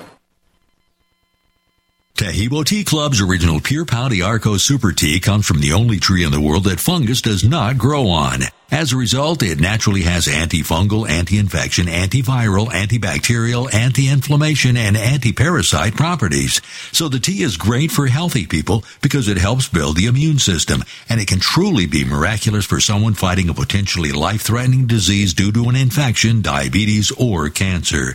Taheebo 2.16 2.64
Tea 2.64 2.83
Club's 2.83 3.21
original 3.21 3.61
Pure 3.61 3.85
Pau 3.85 4.09
Arco 4.25 4.56
Super 4.56 4.92
Tea 4.92 5.21
comes 5.21 5.47
from 5.47 5.61
the 5.61 5.75
only 5.75 5.99
tree 5.99 6.25
in 6.25 6.33
the 6.33 6.40
world 6.40 6.64
that 6.64 6.80
fungus 6.80 7.21
does 7.21 7.45
not 7.45 7.76
grow 7.76 8.09
on. 8.09 8.40
As 8.70 8.92
a 8.92 8.96
result, 8.96 9.44
it 9.44 9.61
naturally 9.61 10.02
has 10.02 10.26
antifungal, 10.26 11.08
anti-infection, 11.08 11.87
antiviral, 11.87 12.66
antibacterial, 12.66 13.73
anti-inflammation, 13.73 14.76
and 14.76 14.96
anti-parasite 14.96 15.94
properties. 15.94 16.61
So 16.90 17.08
the 17.08 17.20
tea 17.20 17.42
is 17.42 17.56
great 17.56 17.92
for 17.92 18.08
healthy 18.08 18.44
people 18.44 18.82
because 19.02 19.28
it 19.28 19.38
helps 19.38 19.68
build 19.68 19.96
the 19.96 20.06
immune 20.06 20.40
system, 20.40 20.82
and 21.08 21.20
it 21.20 21.28
can 21.28 21.38
truly 21.38 21.87
be 21.87 22.04
miraculous 22.04 22.66
for 22.66 22.80
someone 22.80 23.14
fighting 23.14 23.49
a 23.49 23.54
potentially 23.54 24.11
life-threatening 24.11 24.88
disease 24.88 25.32
due 25.32 25.52
to 25.52 25.68
an 25.68 25.76
infection, 25.76 26.42
diabetes, 26.42 27.12
or 27.12 27.49
cancer. 27.50 28.14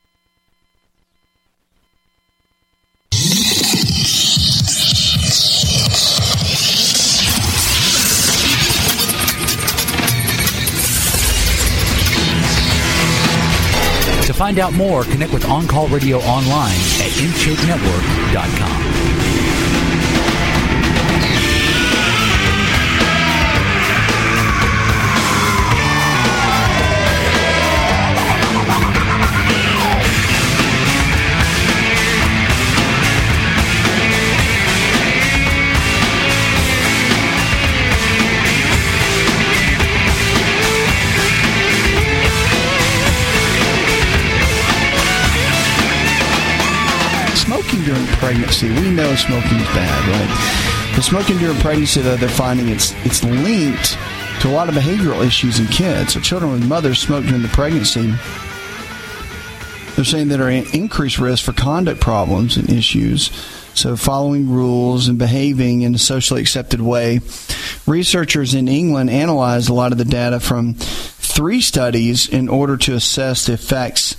Find 14.51 14.59
out 14.59 14.73
more, 14.73 15.05
connect 15.05 15.31
with 15.31 15.45
On 15.45 15.65
Call 15.65 15.87
Radio 15.87 16.17
online 16.17 16.75
at 16.99 17.11
InShapeNetwork.com. 17.23 19.00
pregnancy. 48.61 48.89
We 48.89 48.95
know 48.95 49.15
smoking 49.15 49.59
is 49.59 49.67
bad, 49.67 50.07
right? 50.07 50.95
The 50.95 51.01
smoking 51.01 51.37
during 51.37 51.57
pregnancy, 51.57 52.01
though, 52.01 52.17
they're 52.17 52.29
finding 52.29 52.69
it's 52.69 52.93
it's 53.05 53.23
linked 53.23 53.97
to 54.41 54.49
a 54.49 54.53
lot 54.53 54.69
of 54.69 54.75
behavioral 54.75 55.25
issues 55.25 55.59
in 55.59 55.67
kids. 55.67 56.13
So 56.13 56.19
children 56.19 56.51
with 56.51 56.67
mothers 56.67 56.99
smoke 56.99 57.25
during 57.25 57.41
the 57.41 57.47
pregnancy. 57.49 58.13
They're 59.95 60.05
saying 60.05 60.29
that 60.29 60.39
are 60.39 60.49
increased 60.49 61.19
risk 61.19 61.43
for 61.43 61.53
conduct 61.53 62.01
problems 62.01 62.57
and 62.57 62.69
issues. 62.69 63.31
So, 63.73 63.95
following 63.95 64.49
rules 64.49 65.07
and 65.07 65.17
behaving 65.17 65.83
in 65.83 65.95
a 65.95 65.97
socially 65.97 66.41
accepted 66.41 66.81
way. 66.81 67.21
Researchers 67.87 68.53
in 68.53 68.67
England 68.67 69.09
analyzed 69.09 69.69
a 69.69 69.73
lot 69.73 69.93
of 69.93 69.97
the 69.97 70.05
data 70.05 70.41
from 70.41 70.73
three 70.73 71.61
studies 71.61 72.27
in 72.27 72.49
order 72.49 72.75
to 72.75 72.95
assess 72.95 73.45
the 73.45 73.53
effects 73.53 74.17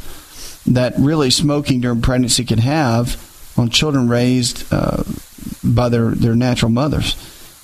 that 0.66 0.94
really 0.96 1.30
smoking 1.30 1.82
during 1.82 2.00
pregnancy 2.00 2.44
can 2.46 2.58
have 2.58 3.16
on 3.56 3.70
children 3.70 4.08
raised 4.08 4.64
uh, 4.72 5.02
by 5.62 5.88
their, 5.88 6.10
their 6.10 6.34
natural 6.34 6.70
mothers. 6.70 7.16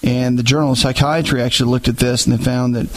And 0.02 0.38
the 0.38 0.42
Journal 0.42 0.73
of 0.73 0.78
Psychiatry 0.78 1.42
actually 1.42 1.71
looked 1.71 1.88
at 1.88 1.97
this 1.97 2.26
and 2.26 2.38
they 2.38 2.42
found 2.42 2.75
that 2.76 2.88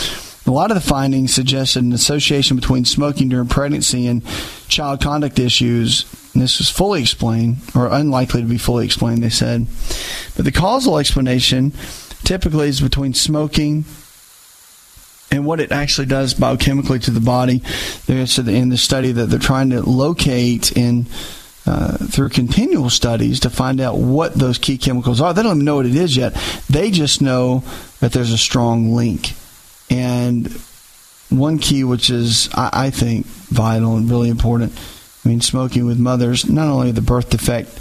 a 0.45 0.51
lot 0.51 0.71
of 0.71 0.75
the 0.75 0.81
findings 0.81 1.33
suggested 1.33 1.83
an 1.83 1.93
association 1.93 2.55
between 2.55 2.85
smoking 2.85 3.29
during 3.29 3.47
pregnancy 3.47 4.07
and 4.07 4.23
child 4.67 5.01
conduct 5.01 5.39
issues. 5.39 6.05
And 6.33 6.41
this 6.41 6.59
was 6.59 6.69
fully 6.69 7.01
explained, 7.01 7.57
or 7.75 7.87
unlikely 7.87 8.41
to 8.41 8.47
be 8.47 8.57
fully 8.57 8.85
explained, 8.85 9.23
they 9.23 9.29
said. 9.29 9.67
But 10.35 10.45
the 10.45 10.51
causal 10.51 10.97
explanation 10.97 11.73
typically 12.23 12.69
is 12.69 12.81
between 12.81 13.13
smoking 13.13 13.85
and 15.31 15.45
what 15.45 15.59
it 15.59 15.71
actually 15.71 16.07
does 16.07 16.33
biochemically 16.33 17.01
to 17.03 17.11
the 17.11 17.21
body. 17.21 17.61
There's 18.05 18.37
in 18.37 18.69
the 18.69 18.77
study 18.77 19.11
that 19.11 19.27
they're 19.27 19.39
trying 19.39 19.69
to 19.69 19.81
locate 19.81 20.71
in 20.75 21.05
uh, 21.65 21.97
through 21.97 22.29
continual 22.29 22.89
studies 22.89 23.39
to 23.41 23.49
find 23.49 23.79
out 23.79 23.97
what 23.97 24.33
those 24.33 24.57
key 24.57 24.77
chemicals 24.77 25.21
are. 25.21 25.33
They 25.33 25.43
don't 25.43 25.57
even 25.57 25.65
know 25.65 25.75
what 25.75 25.85
it 25.85 25.95
is 25.95 26.17
yet. 26.17 26.33
They 26.69 26.91
just 26.91 27.21
know 27.21 27.63
that 27.99 28.13
there's 28.13 28.31
a 28.31 28.37
strong 28.37 28.93
link. 28.93 29.33
And 29.89 30.47
one 31.29 31.59
key, 31.59 31.83
which 31.83 32.09
is, 32.09 32.49
I, 32.53 32.69
I 32.73 32.89
think, 32.89 33.25
vital 33.25 33.95
and 33.95 34.09
really 34.09 34.29
important, 34.29 34.73
I 35.23 35.29
mean, 35.29 35.41
smoking 35.41 35.85
with 35.85 35.99
mothers, 35.99 36.49
not 36.49 36.67
only 36.67 36.91
the 36.91 37.01
birth 37.01 37.29
defect 37.29 37.79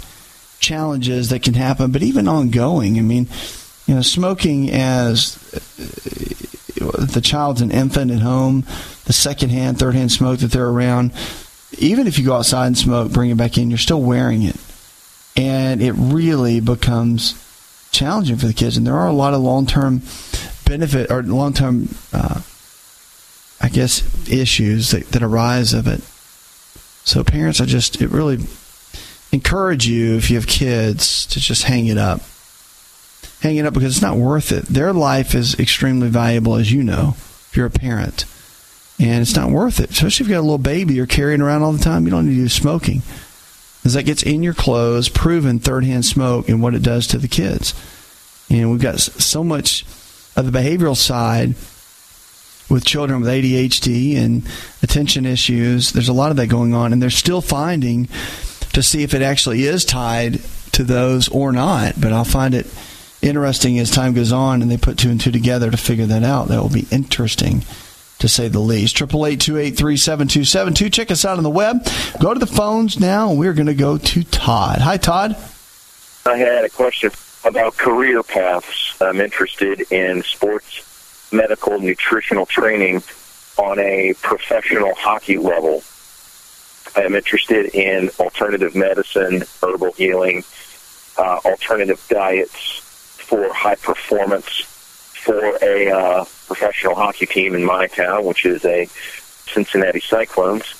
challenges 0.59 1.29
that 1.29 1.41
can 1.41 1.55
happen, 1.55 1.91
but 1.91 2.03
even 2.03 2.27
ongoing. 2.27 2.97
I 2.97 3.01
mean, 3.01 3.27
you 3.87 3.95
know, 3.95 4.01
smoking 4.01 4.69
as 4.69 5.35
the 6.75 7.21
child's 7.21 7.61
an 7.61 7.71
infant 7.71 8.11
at 8.11 8.19
home, 8.19 8.65
the 9.05 9.13
secondhand, 9.13 9.79
third 9.79 9.95
hand 9.95 10.11
smoke 10.11 10.39
that 10.39 10.51
they're 10.51 10.69
around, 10.69 11.11
even 11.81 12.07
if 12.07 12.17
you 12.17 12.25
go 12.25 12.35
outside 12.35 12.67
and 12.67 12.77
smoke, 12.77 13.11
bring 13.11 13.29
it 13.29 13.37
back 13.37 13.57
in, 13.57 13.69
you're 13.69 13.77
still 13.77 14.01
wearing 14.01 14.43
it. 14.43 14.55
And 15.35 15.81
it 15.81 15.93
really 15.93 16.59
becomes 16.59 17.35
challenging 17.91 18.37
for 18.37 18.47
the 18.47 18.53
kids. 18.53 18.77
And 18.77 18.85
there 18.85 18.95
are 18.95 19.07
a 19.07 19.13
lot 19.13 19.33
of 19.33 19.41
long 19.41 19.65
term 19.65 20.01
benefit 20.65 21.11
or 21.11 21.23
long 21.23 21.53
term, 21.53 21.89
uh, 22.13 22.41
I 23.61 23.69
guess, 23.69 24.03
issues 24.29 24.91
that, 24.91 25.07
that 25.09 25.23
arise 25.23 25.73
of 25.73 25.87
it. 25.87 26.01
So, 27.03 27.23
parents, 27.23 27.59
I 27.59 27.65
just, 27.65 28.01
it 28.01 28.09
really 28.09 28.39
encourage 29.31 29.87
you 29.87 30.17
if 30.17 30.29
you 30.29 30.35
have 30.35 30.47
kids 30.47 31.25
to 31.27 31.39
just 31.39 31.63
hang 31.63 31.87
it 31.87 31.97
up 31.97 32.21
hang 33.41 33.57
it 33.57 33.65
up 33.65 33.73
because 33.73 33.95
it's 33.95 34.01
not 34.01 34.17
worth 34.17 34.51
it. 34.51 34.65
Their 34.65 34.93
life 34.93 35.35
is 35.35 35.59
extremely 35.59 36.09
valuable, 36.09 36.55
as 36.55 36.71
you 36.71 36.83
know, 36.83 37.15
if 37.15 37.53
you're 37.55 37.65
a 37.65 37.71
parent. 37.71 38.25
And 39.01 39.21
it's 39.21 39.35
not 39.35 39.49
worth 39.49 39.79
it, 39.79 39.89
especially 39.89 40.25
if 40.25 40.29
you've 40.29 40.35
got 40.35 40.41
a 40.41 40.47
little 40.47 40.59
baby 40.59 40.93
you're 40.93 41.07
carrying 41.07 41.41
around 41.41 41.63
all 41.63 41.71
the 41.71 41.83
time. 41.83 42.05
You 42.05 42.11
don't 42.11 42.27
need 42.27 42.35
to 42.35 42.43
do 42.43 42.49
smoking. 42.49 43.01
Because 43.81 43.95
that 43.95 44.03
gets 44.03 44.21
in 44.21 44.43
your 44.43 44.53
clothes, 44.53 45.09
proven 45.09 45.57
third 45.57 45.83
hand 45.83 46.05
smoke 46.05 46.47
and 46.47 46.61
what 46.61 46.75
it 46.75 46.83
does 46.83 47.07
to 47.07 47.17
the 47.17 47.27
kids. 47.27 47.73
And 48.51 48.69
we've 48.69 48.79
got 48.79 48.99
so 48.99 49.43
much 49.43 49.85
of 50.35 50.51
the 50.51 50.57
behavioral 50.57 50.95
side 50.95 51.55
with 52.69 52.85
children 52.85 53.21
with 53.21 53.29
ADHD 53.29 54.17
and 54.17 54.43
attention 54.83 55.25
issues. 55.25 55.93
There's 55.93 56.07
a 56.07 56.13
lot 56.13 56.29
of 56.29 56.37
that 56.37 56.47
going 56.47 56.75
on, 56.75 56.93
and 56.93 57.01
they're 57.01 57.09
still 57.09 57.41
finding 57.41 58.07
to 58.73 58.83
see 58.83 59.01
if 59.01 59.15
it 59.15 59.23
actually 59.23 59.63
is 59.63 59.83
tied 59.83 60.41
to 60.73 60.83
those 60.83 61.27
or 61.29 61.51
not. 61.51 61.99
But 61.99 62.13
I'll 62.13 62.23
find 62.23 62.53
it 62.53 62.67
interesting 63.23 63.79
as 63.79 63.89
time 63.89 64.13
goes 64.13 64.31
on 64.31 64.61
and 64.61 64.69
they 64.69 64.77
put 64.77 64.99
two 64.99 65.09
and 65.09 65.19
two 65.19 65.31
together 65.31 65.71
to 65.71 65.77
figure 65.77 66.05
that 66.05 66.23
out. 66.23 66.49
That 66.49 66.61
will 66.61 66.69
be 66.69 66.87
interesting 66.91 67.63
to 68.21 68.29
say 68.29 68.47
the 68.47 68.59
least. 68.59 68.97
Triple 68.97 69.25
eight 69.25 69.41
two 69.41 69.57
eight 69.57 69.77
three 69.77 69.97
seven 69.97 70.27
two 70.27 70.45
seven 70.45 70.73
two. 70.73 70.89
Check 70.89 71.11
us 71.11 71.25
out 71.25 71.37
on 71.37 71.43
the 71.43 71.49
web. 71.49 71.85
Go 72.19 72.33
to 72.33 72.39
the 72.39 72.47
phones 72.47 72.99
now. 72.99 73.33
We're 73.33 73.53
going 73.53 73.67
to 73.67 73.75
go 73.75 73.97
to 73.97 74.23
Todd. 74.23 74.79
Hi, 74.79 74.97
Todd. 74.97 75.35
I 76.25 76.37
had 76.37 76.63
a 76.63 76.69
question 76.69 77.11
about 77.43 77.77
career 77.77 78.23
paths. 78.23 78.95
I'm 79.01 79.19
interested 79.19 79.91
in 79.91 80.23
sports 80.23 81.29
medical 81.31 81.79
nutritional 81.79 82.45
training 82.45 83.03
on 83.57 83.79
a 83.79 84.13
professional 84.21 84.93
hockey 84.95 85.37
level. 85.37 85.83
I 86.95 87.01
am 87.01 87.15
interested 87.15 87.73
in 87.73 88.09
alternative 88.19 88.75
medicine, 88.75 89.43
herbal 89.63 89.93
healing, 89.93 90.43
uh, 91.17 91.39
alternative 91.45 92.05
diets, 92.09 92.79
for 93.25 93.51
high 93.53 93.75
performance 93.75 94.67
for 95.23 95.57
a 95.61 95.89
uh, 95.89 96.25
professional 96.51 96.95
hockey 96.95 97.25
team 97.25 97.55
in 97.55 97.63
my 97.63 97.87
town, 97.87 98.25
which 98.25 98.45
is 98.45 98.65
a 98.65 98.85
Cincinnati 99.53 100.01
Cyclones. 100.01 100.75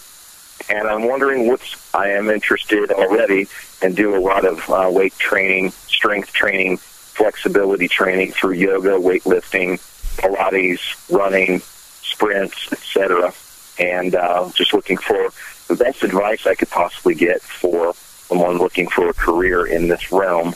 And 0.69 0.85
I'm 0.85 1.07
wondering 1.07 1.47
what's, 1.47 1.95
I 1.95 2.09
am 2.09 2.29
interested 2.29 2.91
already 2.91 3.47
and 3.81 3.95
do 3.95 4.13
a 4.13 4.19
lot 4.19 4.43
of 4.43 4.69
uh, 4.69 4.89
weight 4.91 5.17
training, 5.17 5.71
strength 5.71 6.33
training, 6.33 6.75
flexibility 6.75 7.87
training 7.87 8.33
through 8.33 8.55
yoga, 8.55 8.97
weightlifting, 8.99 9.79
Pilates, 10.17 11.09
running, 11.09 11.61
sprints, 11.61 12.73
etc. 12.73 13.33
And 13.79 14.13
uh, 14.13 14.49
just 14.53 14.73
looking 14.73 14.97
for 14.97 15.29
the 15.69 15.81
best 15.81 16.03
advice 16.03 16.45
I 16.45 16.55
could 16.55 16.69
possibly 16.69 17.15
get 17.15 17.41
for 17.41 17.93
someone 18.27 18.57
looking 18.57 18.89
for 18.89 19.07
a 19.07 19.13
career 19.13 19.65
in 19.65 19.87
this 19.87 20.11
realm 20.11 20.53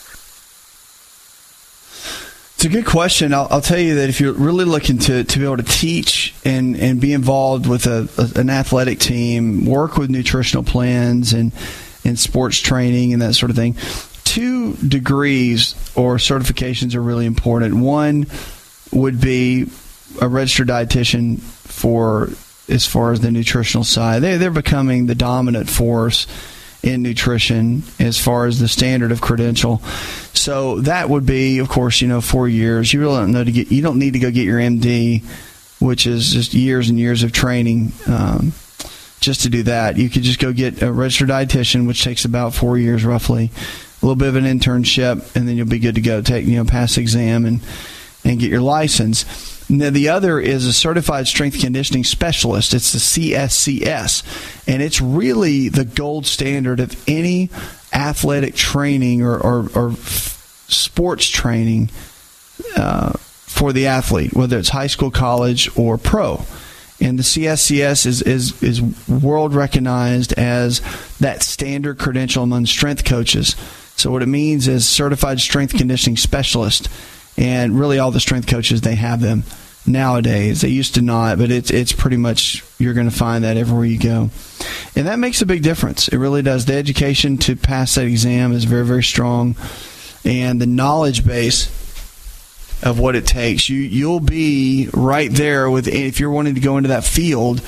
it's 2.66 2.74
a 2.74 2.78
good 2.78 2.88
question. 2.88 3.32
I'll, 3.32 3.48
I'll, 3.52 3.62
tell 3.62 3.78
you 3.78 3.94
that 3.96 4.10
if 4.10 4.20
you're 4.20 4.34
really 4.34 4.66
looking 4.66 4.98
to, 4.98 5.24
to 5.24 5.40
be 5.40 5.46
able 5.46 5.58
to 5.58 5.64
teach 5.64 6.34
and, 6.44 6.76
and 6.76 7.00
be 7.00 7.14
involved 7.14 7.68
with 7.68 7.86
a, 7.86 8.10
a, 8.18 8.40
an 8.40 8.50
athletic 8.50 8.98
team, 8.98 9.66
work 9.66 9.98
with 9.98 10.10
nutritional 10.10 10.64
plans 10.64 11.32
and, 11.32 11.52
and 12.04 12.18
sports 12.18 12.60
training 12.60 13.14
and 13.14 13.22
that 13.22 13.36
sort 13.36 13.52
of 13.52 13.56
thing, 13.56 13.76
two 14.24 14.74
degrees 14.78 15.76
or 15.96 16.16
certifications 16.16 16.96
are 16.96 17.02
really 17.02 17.28
important. 17.28 17.76
One 17.76 18.26
would 18.92 19.22
be 19.22 19.68
a 20.20 20.28
registered 20.28 20.70
dietitian 20.70 21.40
for 21.40 22.30
as 22.68 22.88
far 22.88 23.12
as 23.12 23.20
the 23.20 23.30
nutritional 23.30 23.84
side. 23.84 24.24
They, 24.24 24.38
they're 24.38 24.50
becoming 24.50 25.06
the 25.06 25.14
dominant 25.14 25.70
force 25.70 26.26
in 26.86 27.02
nutrition 27.02 27.84
as 28.00 28.20
far 28.20 28.46
as 28.46 28.60
the 28.60 28.68
standard 28.68 29.12
of 29.12 29.20
credential. 29.20 29.80
So 30.34 30.80
that 30.82 31.10
would 31.10 31.26
be, 31.26 31.58
of 31.58 31.68
course, 31.68 32.02
you 32.02 32.08
know, 32.08 32.22
four 32.22 32.48
years. 32.48 32.94
You 32.94 33.00
really 33.02 33.18
don't 33.18 33.32
know 33.32 33.44
to 33.44 33.52
get. 33.52 33.72
You 33.72 33.82
don't 33.82 33.98
need 33.98 34.14
to 34.14 34.20
go 34.20 34.30
get 34.32 34.46
your 34.46 34.60
MD, 34.60 35.24
which 35.82 36.06
is 36.06 36.32
just 36.32 36.54
years 36.54 36.90
and 36.90 37.00
years 37.00 37.24
of 37.24 37.32
training. 37.32 37.92
Um, 38.08 38.54
just 39.20 39.42
to 39.42 39.50
do 39.50 39.64
that, 39.64 39.98
you 39.98 40.10
could 40.10 40.22
just 40.22 40.40
go 40.40 40.54
get 40.54 40.84
a 40.84 40.92
registered 40.92 41.30
dietitian, 41.30 41.88
which 41.88 42.04
takes 42.04 42.26
about 42.26 42.54
four 42.54 42.78
years 42.78 43.04
roughly. 43.04 43.50
A 44.02 44.06
little 44.06 44.16
bit 44.16 44.28
of 44.28 44.36
an 44.36 44.46
internship, 44.46 45.36
and 45.36 45.48
then 45.48 45.58
you'll 45.58 45.66
be 45.66 45.80
good 45.80 45.96
to 45.96 46.02
go. 46.02 46.22
Take 46.22 46.46
you 46.46 46.58
know, 46.58 46.66
pass 46.66 46.98
exam 46.98 47.46
and 47.46 47.62
and 48.24 48.40
get 48.40 48.52
your 48.52 48.62
license. 48.62 49.55
Now, 49.68 49.90
the 49.90 50.10
other 50.10 50.40
is 50.40 50.66
a 50.66 50.74
certified 50.74 51.28
strength 51.28 51.60
conditioning 51.60 52.04
specialist. 52.04 52.74
It's 52.74 52.92
the 52.92 53.00
CSCS, 53.00 54.68
and 54.68 54.82
it's 54.82 55.02
really 55.02 55.70
the 55.70 55.86
gold 55.86 56.28
standard 56.28 56.80
of 56.80 57.04
any 57.08 57.50
athletic 57.92 58.56
training 58.56 59.24
or, 59.24 59.38
or, 59.38 59.70
or 59.74 59.94
sports 60.68 61.28
training 61.28 61.90
uh, 62.76 63.14
for 63.14 63.74
the 63.74 63.88
athlete, 63.88 64.34
whether 64.34 64.60
it's 64.60 64.70
high 64.70 64.88
school, 64.88 65.10
college, 65.10 65.70
or 65.78 65.98
pro. 65.98 66.46
And 67.02 67.18
the 67.18 67.24
CSCS 67.24 68.06
is, 68.06 68.22
is, 68.22 68.64
is 68.64 68.82
world 69.10 69.54
recognized 69.54 70.34
as 70.34 70.82
that 71.20 71.42
standard 71.42 71.98
credential 71.98 72.44
among 72.44 72.68
strength 72.68 73.04
coaches. 73.04 73.56
So, 73.98 74.12
what 74.12 74.22
it 74.22 74.28
means 74.28 74.68
is 74.68 74.88
certified 74.88 75.40
strength 75.40 75.74
conditioning 75.76 76.18
specialist 76.18 76.90
and 77.38 77.80
really 77.80 78.00
all 78.00 78.12
the 78.12 78.20
strength 78.20 78.48
coaches 78.48 78.82
they 78.82 78.96
have 78.96 79.22
them 79.22 79.44
nowadays. 79.88 80.62
They 80.62 80.70
used 80.70 80.96
to 80.96 81.02
not, 81.02 81.38
but 81.38 81.52
it's 81.52 81.72
it's 81.72 81.94
pretty 81.94 82.18
much 82.18 82.64
you're 82.80 82.94
going 82.94 83.10
to 83.10 83.16
find 83.16 83.44
that 83.44 83.58
everywhere 83.58 83.86
you 83.86 84.00
go, 84.00 84.30
and 84.96 85.08
that 85.08 85.20
makes 85.20 85.42
a 85.42 85.46
big 85.46 85.64
difference. 85.64 86.08
It 86.08 86.18
really 86.18 86.42
does. 86.42 86.66
The 86.66 86.76
education 86.76 87.38
to 87.40 87.56
pass 87.56 87.96
that 87.96 88.06
exam 88.06 88.52
is 88.54 88.64
very 88.64 88.86
very 88.86 89.04
strong, 89.04 89.56
and 90.24 90.60
the 90.60 90.68
knowledge 90.68 91.26
base 91.26 91.68
of 92.84 93.00
what 93.00 93.16
it 93.16 93.26
takes 93.26 93.70
you 93.70 93.80
you'll 93.80 94.20
be 94.20 94.90
right 94.94 95.32
there 95.32 95.70
with 95.72 95.88
if 95.88 96.20
you're 96.20 96.30
wanting 96.30 96.56
to 96.56 96.62
go 96.62 96.78
into 96.78 96.90
that 96.90 97.04
field. 97.04 97.62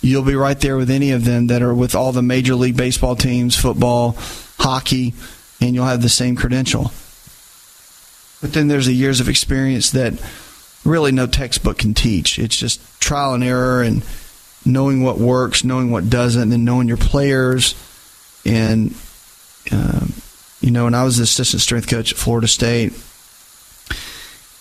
You'll 0.00 0.22
be 0.22 0.34
right 0.34 0.60
there 0.60 0.76
with 0.76 0.90
any 0.90 1.12
of 1.12 1.24
them 1.24 1.46
that 1.46 1.62
are 1.62 1.72
with 1.72 1.94
all 1.94 2.12
the 2.12 2.20
major 2.20 2.54
league 2.54 2.76
baseball 2.76 3.16
teams, 3.16 3.56
football, 3.56 4.18
hockey, 4.58 5.14
and 5.62 5.74
you'll 5.74 5.86
have 5.86 6.02
the 6.02 6.10
same 6.10 6.36
credential. 6.36 6.92
But 8.44 8.52
then 8.52 8.68
there's 8.68 8.84
the 8.84 8.94
years 8.94 9.20
of 9.20 9.30
experience 9.30 9.92
that 9.92 10.12
really 10.84 11.12
no 11.12 11.26
textbook 11.26 11.78
can 11.78 11.94
teach. 11.94 12.38
It's 12.38 12.54
just 12.54 12.78
trial 13.00 13.32
and 13.32 13.42
error 13.42 13.80
and 13.80 14.04
knowing 14.66 15.02
what 15.02 15.16
works, 15.16 15.64
knowing 15.64 15.90
what 15.90 16.10
doesn't, 16.10 16.52
and 16.52 16.62
knowing 16.62 16.86
your 16.86 16.98
players. 16.98 17.74
And, 18.44 18.94
um, 19.72 20.12
you 20.60 20.70
know, 20.70 20.84
when 20.84 20.94
I 20.94 21.04
was 21.04 21.16
the 21.16 21.22
assistant 21.22 21.62
strength 21.62 21.88
coach 21.88 22.12
at 22.12 22.18
Florida 22.18 22.46
State, 22.46 22.92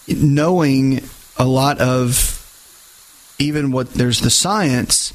knowing 0.07 1.01
a 1.35 1.45
lot 1.45 1.81
of 1.81 2.39
even 3.37 3.73
what 3.73 3.95
there's 3.95 4.21
the 4.21 4.29
science, 4.29 5.11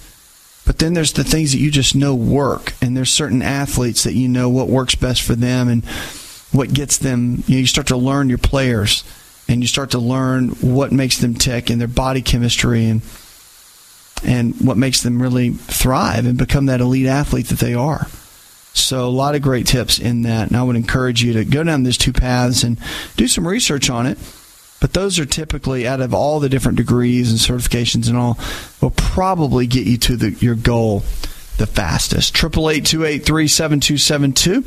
but 0.66 0.78
then 0.78 0.92
there's 0.92 1.14
the 1.14 1.24
things 1.24 1.52
that 1.52 1.58
you 1.58 1.70
just 1.70 1.94
know 1.94 2.14
work. 2.14 2.74
And 2.82 2.94
there's 2.94 3.08
certain 3.08 3.40
athletes 3.40 4.04
that 4.04 4.12
you 4.12 4.28
know 4.28 4.50
what 4.50 4.68
works 4.68 4.94
best 4.94 5.22
for 5.22 5.34
them 5.34 5.68
and 5.68 5.82
what 6.52 6.72
gets 6.72 6.98
them. 6.98 7.42
You, 7.46 7.56
know, 7.56 7.60
you 7.60 7.66
start 7.66 7.88
to 7.88 7.96
learn 7.96 8.28
your 8.28 8.38
players 8.38 9.04
and 9.48 9.62
you 9.62 9.68
start 9.68 9.90
to 9.92 9.98
learn 9.98 10.50
what 10.60 10.92
makes 10.92 11.18
them 11.18 11.34
tick 11.34 11.70
and 11.70 11.80
their 11.80 11.88
body 11.88 12.22
chemistry 12.22 12.86
and 12.86 13.02
and 14.24 14.60
what 14.60 14.76
makes 14.76 15.02
them 15.02 15.22
really 15.22 15.50
thrive 15.50 16.26
and 16.26 16.36
become 16.36 16.66
that 16.66 16.80
elite 16.80 17.06
athlete 17.06 17.46
that 17.46 17.60
they 17.60 17.74
are. 17.74 18.08
So 18.74 19.06
a 19.06 19.10
lot 19.10 19.36
of 19.36 19.42
great 19.42 19.66
tips 19.66 19.98
in 19.98 20.22
that, 20.22 20.48
and 20.48 20.56
I 20.56 20.62
would 20.62 20.74
encourage 20.74 21.22
you 21.22 21.34
to 21.34 21.44
go 21.44 21.62
down 21.62 21.84
these 21.84 21.96
two 21.96 22.12
paths 22.12 22.64
and 22.64 22.78
do 23.16 23.28
some 23.28 23.46
research 23.46 23.88
on 23.90 24.06
it. 24.06 24.18
But 24.80 24.92
those 24.92 25.18
are 25.18 25.26
typically 25.26 25.86
out 25.86 26.00
of 26.00 26.14
all 26.14 26.40
the 26.40 26.48
different 26.48 26.78
degrees 26.78 27.30
and 27.30 27.38
certifications 27.38 28.08
and 28.08 28.16
all, 28.16 28.38
will 28.80 28.90
probably 28.90 29.66
get 29.66 29.86
you 29.86 29.98
to 29.98 30.16
the, 30.16 30.30
your 30.30 30.54
goal 30.54 31.00
the 31.58 31.66
fastest. 31.66 32.34
Triple 32.34 32.70
eight 32.70 32.86
two 32.86 33.04
eight 33.04 33.24
three 33.24 33.48
seven 33.48 33.80
two 33.80 33.98
seven 33.98 34.32
two 34.32 34.64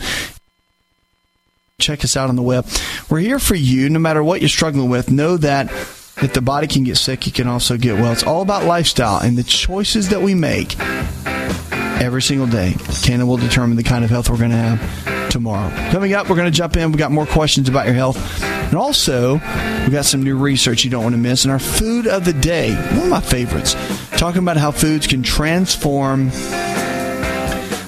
check 1.81 2.03
us 2.03 2.15
out 2.15 2.29
on 2.29 2.35
the 2.35 2.41
web. 2.41 2.65
We're 3.09 3.19
here 3.19 3.39
for 3.39 3.55
you 3.55 3.89
no 3.89 3.99
matter 3.99 4.23
what 4.23 4.41
you're 4.41 4.49
struggling 4.49 4.89
with. 4.89 5.11
Know 5.11 5.37
that 5.37 5.71
if 6.21 6.33
the 6.33 6.41
body 6.41 6.67
can 6.67 6.83
get 6.83 6.97
sick, 6.97 7.25
you 7.25 7.31
can 7.31 7.47
also 7.47 7.77
get 7.77 7.95
well. 7.95 8.11
It's 8.11 8.23
all 8.23 8.41
about 8.41 8.65
lifestyle 8.65 9.19
and 9.19 9.37
the 9.37 9.43
choices 9.43 10.09
that 10.09 10.21
we 10.21 10.35
make 10.35 10.79
every 12.01 12.21
single 12.21 12.47
day 12.47 12.75
can 13.03 13.19
and 13.19 13.27
will 13.27 13.37
determine 13.37 13.77
the 13.77 13.83
kind 13.83 14.03
of 14.03 14.09
health 14.09 14.29
we're 14.29 14.37
going 14.37 14.51
to 14.51 14.57
have 14.57 15.29
tomorrow. 15.29 15.69
Coming 15.91 16.13
up, 16.13 16.29
we're 16.29 16.35
going 16.35 16.51
to 16.51 16.55
jump 16.55 16.75
in. 16.75 16.91
We 16.91 16.97
got 16.97 17.11
more 17.11 17.25
questions 17.25 17.69
about 17.69 17.85
your 17.85 17.95
health. 17.95 18.17
And 18.43 18.75
also, 18.75 19.33
we 19.33 19.91
got 19.91 20.05
some 20.05 20.23
new 20.23 20.37
research 20.37 20.83
you 20.83 20.89
don't 20.91 21.03
want 21.03 21.13
to 21.13 21.19
miss. 21.19 21.45
And 21.45 21.51
our 21.51 21.59
food 21.59 22.07
of 22.07 22.25
the 22.25 22.33
day, 22.33 22.73
one 22.73 23.03
of 23.03 23.09
my 23.09 23.21
favorites, 23.21 23.75
talking 24.17 24.39
about 24.41 24.57
how 24.57 24.71
foods 24.71 25.07
can 25.07 25.23
transform 25.23 26.31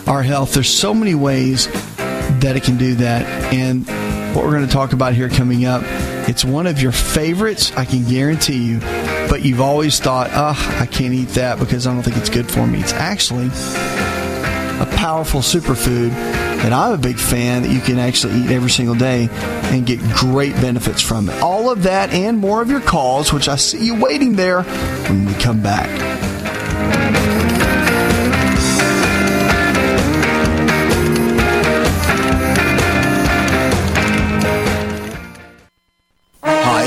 our 0.07 0.23
health. 0.23 0.53
There's 0.53 0.73
so 0.73 0.93
many 0.93 1.15
ways 1.15 1.67
that 2.41 2.55
it 2.55 2.63
can 2.63 2.77
do 2.77 2.95
that. 2.95 3.23
And 3.53 3.85
what 4.35 4.45
we're 4.45 4.51
going 4.51 4.65
to 4.67 4.73
talk 4.73 4.93
about 4.93 5.13
here 5.13 5.29
coming 5.29 5.65
up, 5.65 5.83
it's 6.27 6.43
one 6.43 6.67
of 6.67 6.81
your 6.81 6.91
favorites, 6.91 7.71
I 7.73 7.85
can 7.85 8.03
guarantee 8.07 8.57
you, 8.57 8.79
but 9.29 9.43
you've 9.43 9.61
always 9.61 9.99
thought, 9.99 10.29
oh, 10.33 10.77
I 10.79 10.85
can't 10.85 11.13
eat 11.13 11.29
that 11.29 11.59
because 11.59 11.85
I 11.87 11.93
don't 11.93 12.03
think 12.03 12.17
it's 12.17 12.29
good 12.29 12.49
for 12.49 12.65
me. 12.65 12.79
It's 12.79 12.93
actually 12.93 13.47
a 14.81 14.85
powerful 14.97 15.41
superfood 15.41 16.09
that 16.09 16.73
I'm 16.73 16.93
a 16.93 16.97
big 16.97 17.19
fan 17.19 17.63
that 17.63 17.71
you 17.71 17.81
can 17.81 17.99
actually 17.99 18.35
eat 18.41 18.49
every 18.49 18.69
single 18.69 18.95
day 18.95 19.27
and 19.31 19.85
get 19.85 19.99
great 20.15 20.53
benefits 20.55 21.01
from 21.01 21.29
it. 21.29 21.41
All 21.41 21.69
of 21.69 21.83
that 21.83 22.11
and 22.11 22.39
more 22.39 22.61
of 22.61 22.69
your 22.69 22.81
calls, 22.81 23.33
which 23.33 23.47
I 23.49 23.57
see 23.57 23.85
you 23.85 23.99
waiting 23.99 24.35
there 24.35 24.63
when 24.63 25.25
we 25.25 25.33
come 25.33 25.61
back. 25.61 25.89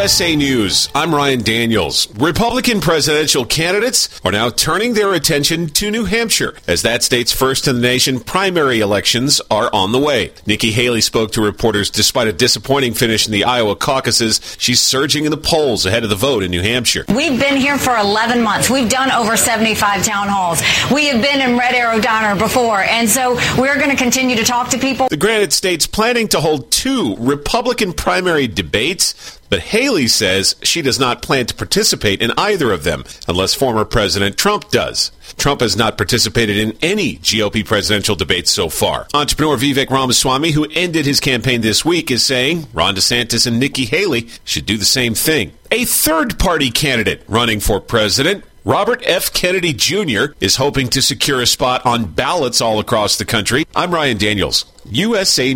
USA 0.03 0.35
News. 0.35 0.89
I'm 0.93 1.15
Ryan 1.15 1.43
Daniels. 1.43 2.13
Republican 2.17 2.81
presidential 2.81 3.45
candidates 3.45 4.19
are 4.25 4.33
now 4.33 4.49
turning 4.49 4.95
their 4.95 5.13
attention 5.13 5.67
to 5.67 5.89
New 5.89 6.03
Hampshire 6.03 6.55
as 6.67 6.81
that 6.81 7.03
state's 7.03 7.31
first 7.31 7.69
in 7.69 7.77
the 7.77 7.81
nation 7.81 8.19
primary 8.19 8.81
elections 8.81 9.39
are 9.49 9.69
on 9.71 9.93
the 9.93 9.99
way. 9.99 10.33
Nikki 10.45 10.73
Haley 10.73 10.99
spoke 10.99 11.31
to 11.31 11.41
reporters 11.41 11.89
despite 11.89 12.27
a 12.27 12.33
disappointing 12.33 12.95
finish 12.95 13.27
in 13.27 13.31
the 13.31 13.45
Iowa 13.45 13.77
caucuses. 13.77 14.41
She's 14.59 14.81
surging 14.81 15.23
in 15.23 15.31
the 15.31 15.37
polls 15.37 15.85
ahead 15.85 16.03
of 16.03 16.09
the 16.09 16.17
vote 16.17 16.43
in 16.43 16.51
New 16.51 16.61
Hampshire. 16.61 17.05
We've 17.07 17.39
been 17.39 17.55
here 17.55 17.77
for 17.77 17.95
11 17.95 18.43
months. 18.43 18.69
We've 18.69 18.89
done 18.89 19.09
over 19.09 19.37
75 19.37 20.03
town 20.03 20.27
halls. 20.27 20.61
We 20.91 21.05
have 21.07 21.21
been 21.21 21.39
in 21.39 21.57
Red 21.57 21.75
Arrow 21.75 22.01
Diner 22.01 22.37
before, 22.37 22.81
and 22.81 23.09
so 23.09 23.35
we're 23.57 23.77
going 23.77 23.91
to 23.91 23.95
continue 23.95 24.35
to 24.35 24.43
talk 24.43 24.67
to 24.71 24.77
people. 24.77 25.07
The 25.07 25.15
Granite 25.15 25.53
State's 25.53 25.87
planning 25.87 26.27
to 26.27 26.41
hold 26.41 26.71
two 26.71 27.15
Republican 27.19 27.93
primary 27.93 28.49
debates 28.49 29.39
but 29.53 29.59
Haley 29.59 30.07
says 30.07 30.55
she 30.63 30.81
does 30.81 30.99
not 30.99 31.21
plan 31.21 31.45
to 31.45 31.53
participate 31.53 32.23
in 32.23 32.31
either 32.39 32.71
of 32.71 32.83
them 32.83 33.03
unless 33.27 33.53
former 33.53 33.85
President 33.85 34.35
Trump 34.35 34.71
does. 34.71 35.11
Trump 35.37 35.61
has 35.61 35.77
not 35.77 35.95
participated 35.95 36.57
in 36.57 36.75
any 36.81 37.17
GOP 37.17 37.63
presidential 37.63 38.15
debates 38.15 38.49
so 38.49 38.67
far. 38.67 39.05
Entrepreneur 39.13 39.55
Vivek 39.55 39.91
Ramaswamy, 39.91 40.53
who 40.53 40.65
ended 40.73 41.05
his 41.05 41.19
campaign 41.19 41.61
this 41.61 41.85
week, 41.85 42.09
is 42.09 42.25
saying 42.25 42.65
Ron 42.73 42.95
DeSantis 42.95 43.45
and 43.45 43.59
Nikki 43.59 43.85
Haley 43.85 44.27
should 44.43 44.65
do 44.65 44.75
the 44.75 44.85
same 44.85 45.13
thing. 45.13 45.51
A 45.69 45.85
third 45.85 46.39
party 46.39 46.71
candidate 46.71 47.21
running 47.27 47.59
for 47.59 47.79
president 47.79 48.43
Robert 48.65 49.03
F. 49.05 49.31
Kennedy 49.33 49.73
Jr. 49.73 50.33
is 50.39 50.55
hoping 50.55 50.87
to 50.87 51.01
secure 51.03 51.41
a 51.41 51.45
spot 51.45 51.85
on 51.85 52.05
ballots 52.05 52.59
all 52.59 52.79
across 52.79 53.17
the 53.17 53.25
country. 53.25 53.65
I'm 53.75 53.93
Ryan 53.93 54.17
Daniels, 54.17 54.65
USA. 54.85 55.55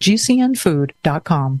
gcnfood.com. 0.00 1.60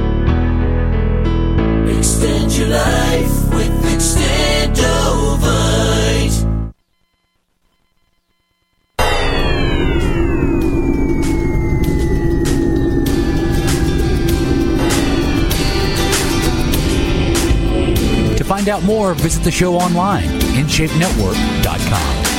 Extend 2.21 2.53
your 2.55 2.67
life 2.67 3.49
with 3.51 3.71
Extendovite. 3.85 4.37
To 18.37 18.43
find 18.43 18.69
out 18.69 18.83
more, 18.83 19.15
visit 19.15 19.43
the 19.43 19.49
show 19.49 19.73
online, 19.73 20.27
InShapeNetwork.com. 20.53 22.30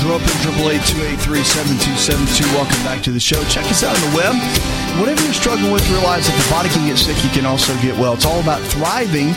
Lines 0.00 0.10
are 0.10 0.14
open, 0.14 0.28
888-283-7272. 0.54 2.54
Welcome 2.54 2.82
back 2.84 3.02
to 3.02 3.10
the 3.10 3.20
show. 3.20 3.42
Check 3.44 3.66
us 3.66 3.82
out 3.82 3.94
on 3.94 4.00
the 4.10 4.16
web. 4.16 4.34
Whatever 4.98 5.22
you're 5.22 5.34
struggling 5.34 5.72
with, 5.72 5.86
realize 5.90 6.26
that 6.26 6.42
the 6.42 6.50
body 6.50 6.70
can 6.70 6.88
get 6.88 6.96
sick, 6.96 7.22
you 7.22 7.28
can 7.30 7.44
also 7.44 7.74
get 7.82 7.98
well. 7.98 8.14
It's 8.14 8.24
all 8.24 8.40
about 8.40 8.62
thriving 8.62 9.34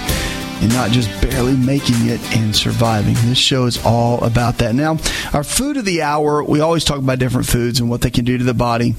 and 0.62 0.74
not 0.74 0.92
just 0.92 1.10
barely 1.22 1.58
making 1.58 2.08
it 2.08 2.22
and 2.38 2.56
surviving. 2.56 3.16
This 3.26 3.38
show 3.38 3.66
is 3.66 3.84
all 3.86 4.24
about 4.24 4.60
that. 4.60 4.76
Now, 4.76 4.98
our 5.34 5.44
food 5.44 5.78
of 5.78 5.86
the 5.86 6.02
hour, 6.02 6.44
we 6.44 6.62
always 6.62 6.86
talk 6.86 7.00
about 7.00 7.20
different 7.20 7.48
foods 7.48 7.80
and 7.80 7.90
what 7.90 8.02
they 8.02 8.12
can 8.12 8.24
do 8.24 8.38
to 8.38 8.44
the 8.44 8.54
body. 8.54 8.96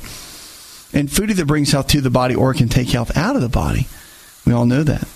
And 0.92 1.10
food 1.10 1.30
either 1.30 1.46
brings 1.46 1.72
health 1.72 1.86
to 1.88 2.00
the 2.00 2.10
body 2.10 2.34
or 2.34 2.52
can 2.52 2.68
take 2.68 2.90
health 2.90 3.16
out 3.16 3.36
of 3.36 3.42
the 3.42 3.48
body. 3.48 3.86
We 4.44 4.52
all 4.52 4.66
know 4.66 4.82
that. 4.82 5.08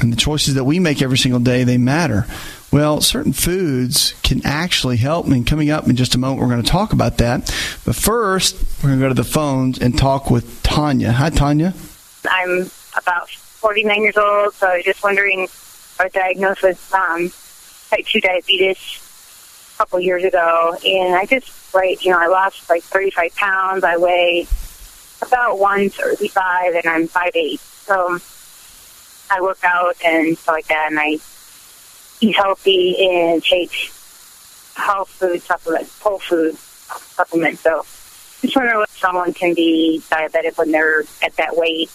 And 0.00 0.12
the 0.12 0.16
choices 0.16 0.54
that 0.54 0.64
we 0.64 0.78
make 0.78 1.02
every 1.02 1.18
single 1.18 1.40
day, 1.40 1.64
they 1.64 1.78
matter. 1.78 2.26
Well, 2.72 3.02
certain 3.02 3.34
foods 3.34 4.14
can 4.22 4.40
actually 4.44 4.96
help. 4.96 5.26
And 5.26 5.46
coming 5.46 5.70
up 5.70 5.86
in 5.88 5.96
just 5.96 6.14
a 6.14 6.18
moment, 6.18 6.40
we're 6.40 6.48
going 6.48 6.62
to 6.62 6.70
talk 6.70 6.92
about 6.92 7.18
that. 7.18 7.54
But 7.84 7.94
first, 7.94 8.56
we're 8.82 8.88
going 8.88 9.00
to 9.00 9.04
go 9.04 9.08
to 9.10 9.14
the 9.14 9.24
phones 9.24 9.78
and 9.78 9.96
talk 9.96 10.30
with 10.30 10.62
Tanya. 10.62 11.12
Hi, 11.12 11.28
Tanya. 11.28 11.74
I'm 12.24 12.70
about 12.96 13.28
49 13.30 14.02
years 14.02 14.16
old, 14.16 14.54
so 14.54 14.68
I 14.68 14.76
was 14.76 14.84
just 14.84 15.04
wondering, 15.04 15.46
I 16.00 16.04
was 16.04 16.12
diagnosed 16.12 16.62
with 16.62 16.94
um, 16.94 17.30
type 17.90 18.06
2 18.06 18.20
diabetes 18.20 18.78
a 19.74 19.78
couple 19.78 20.00
years 20.00 20.24
ago, 20.24 20.76
and 20.84 21.14
I 21.14 21.26
just, 21.26 21.74
like, 21.74 22.04
you 22.04 22.10
know, 22.10 22.18
I 22.18 22.26
lost 22.26 22.68
like 22.70 22.82
35 22.82 23.34
pounds. 23.36 23.84
I 23.84 23.98
weigh 23.98 24.46
about 25.20 25.58
135, 25.58 26.74
and 26.74 26.86
I'm 26.86 27.06
5'8". 27.06 27.58
So 27.58 28.18
I 29.32 29.40
work 29.40 29.58
out 29.64 29.96
and 30.04 30.36
stuff 30.36 30.54
like 30.54 30.66
that, 30.66 30.88
and 30.90 31.00
I 31.00 31.18
eat 32.20 32.36
healthy 32.36 33.08
and 33.08 33.42
take 33.42 33.72
health 34.74 35.08
food 35.08 35.42
supplements, 35.42 36.00
whole 36.00 36.18
food 36.18 36.54
supplements. 36.56 37.60
So 37.60 37.82
just 38.42 38.54
wondering 38.56 38.82
if 38.82 38.98
someone 38.98 39.32
can 39.32 39.54
be 39.54 40.02
diabetic 40.10 40.58
when 40.58 40.70
they're 40.70 41.04
at 41.22 41.34
that 41.36 41.56
weight. 41.56 41.90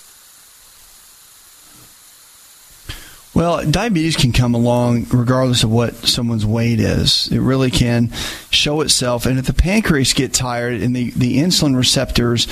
Well, 3.36 3.70
diabetes 3.70 4.16
can 4.16 4.32
come 4.32 4.56
along 4.56 5.06
regardless 5.12 5.64
of 5.64 5.70
what 5.70 5.94
someone's 5.94 6.46
weight 6.46 6.80
is. 6.80 7.28
It 7.32 7.40
really 7.40 7.70
can 7.70 8.12
show 8.50 8.82
itself. 8.82 9.28
And 9.28 9.38
if 9.38 9.46
the 9.46 9.54
pancreas 9.54 10.14
get 10.14 10.34
tired 10.34 10.82
and 10.82 10.96
the, 10.96 11.12
the 11.12 11.38
insulin 11.38 11.76
receptors 11.76 12.48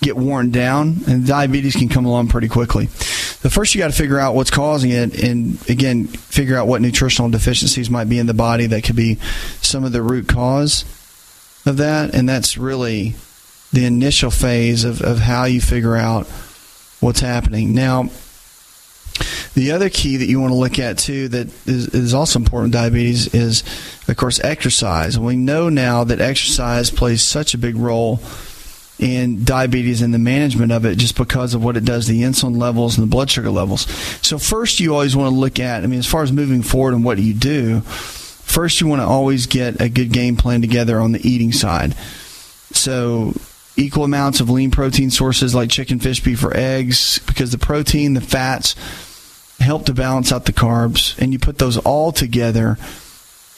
get 0.00 0.16
worn 0.16 0.50
down, 0.50 1.00
and 1.06 1.26
diabetes 1.26 1.76
can 1.76 1.90
come 1.90 2.06
along 2.06 2.28
pretty 2.28 2.48
quickly. 2.48 2.88
The 3.42 3.50
first 3.50 3.74
you 3.74 3.78
got 3.78 3.90
to 3.90 3.96
figure 3.96 4.18
out 4.18 4.34
what's 4.34 4.50
causing 4.50 4.90
it, 4.90 5.22
and 5.22 5.58
again, 5.68 6.06
figure 6.06 6.56
out 6.56 6.66
what 6.66 6.82
nutritional 6.82 7.30
deficiencies 7.30 7.88
might 7.88 8.08
be 8.08 8.18
in 8.18 8.26
the 8.26 8.34
body 8.34 8.66
that 8.66 8.84
could 8.84 8.96
be 8.96 9.14
some 9.62 9.84
of 9.84 9.92
the 9.92 10.02
root 10.02 10.28
cause 10.28 10.84
of 11.64 11.78
that. 11.78 12.14
And 12.14 12.28
that's 12.28 12.58
really 12.58 13.14
the 13.72 13.86
initial 13.86 14.30
phase 14.30 14.84
of, 14.84 15.00
of 15.00 15.20
how 15.20 15.44
you 15.44 15.60
figure 15.60 15.96
out 15.96 16.26
what's 17.00 17.20
happening. 17.20 17.74
Now, 17.74 18.10
the 19.54 19.72
other 19.72 19.88
key 19.88 20.18
that 20.18 20.26
you 20.26 20.40
want 20.40 20.52
to 20.52 20.56
look 20.56 20.78
at 20.78 20.98
too 20.98 21.28
that 21.28 21.48
is, 21.66 21.88
is 21.88 22.14
also 22.14 22.38
important 22.38 22.74
in 22.74 22.80
diabetes 22.80 23.34
is, 23.34 23.62
of 24.06 24.16
course, 24.16 24.38
exercise. 24.40 25.18
We 25.18 25.36
know 25.36 25.68
now 25.68 26.04
that 26.04 26.20
exercise 26.20 26.90
plays 26.90 27.22
such 27.22 27.54
a 27.54 27.58
big 27.58 27.76
role 27.76 28.20
in 29.00 29.44
diabetes 29.44 30.02
and 30.02 30.12
the 30.12 30.18
management 30.18 30.70
of 30.70 30.84
it 30.84 30.98
just 30.98 31.16
because 31.16 31.54
of 31.54 31.64
what 31.64 31.76
it 31.76 31.84
does 31.84 32.06
the 32.06 32.22
insulin 32.22 32.60
levels 32.60 32.98
and 32.98 33.06
the 33.06 33.10
blood 33.10 33.30
sugar 33.30 33.50
levels. 33.50 33.82
So 34.22 34.38
first 34.38 34.78
you 34.78 34.92
always 34.92 35.16
want 35.16 35.32
to 35.32 35.38
look 35.38 35.58
at 35.58 35.82
I 35.82 35.86
mean 35.86 35.98
as 35.98 36.06
far 36.06 36.22
as 36.22 36.30
moving 36.30 36.62
forward 36.62 36.94
and 36.94 37.04
what 37.04 37.18
you 37.18 37.32
do, 37.32 37.80
first 37.80 38.80
you 38.80 38.86
want 38.86 39.00
to 39.00 39.06
always 39.06 39.46
get 39.46 39.80
a 39.80 39.88
good 39.88 40.12
game 40.12 40.36
plan 40.36 40.60
together 40.60 41.00
on 41.00 41.12
the 41.12 41.26
eating 41.26 41.52
side. 41.52 41.94
So 42.72 43.34
equal 43.76 44.04
amounts 44.04 44.40
of 44.40 44.50
lean 44.50 44.70
protein 44.70 45.10
sources 45.10 45.54
like 45.54 45.70
chicken, 45.70 45.98
fish, 45.98 46.22
beef 46.22 46.44
or 46.44 46.54
eggs 46.54 47.18
because 47.26 47.52
the 47.52 47.58
protein, 47.58 48.12
the 48.12 48.20
fats 48.20 48.74
help 49.60 49.86
to 49.86 49.94
balance 49.94 50.32
out 50.32 50.46
the 50.46 50.52
carbs, 50.52 51.18
and 51.18 51.32
you 51.32 51.38
put 51.38 51.58
those 51.58 51.76
all 51.78 52.12
together, 52.12 52.78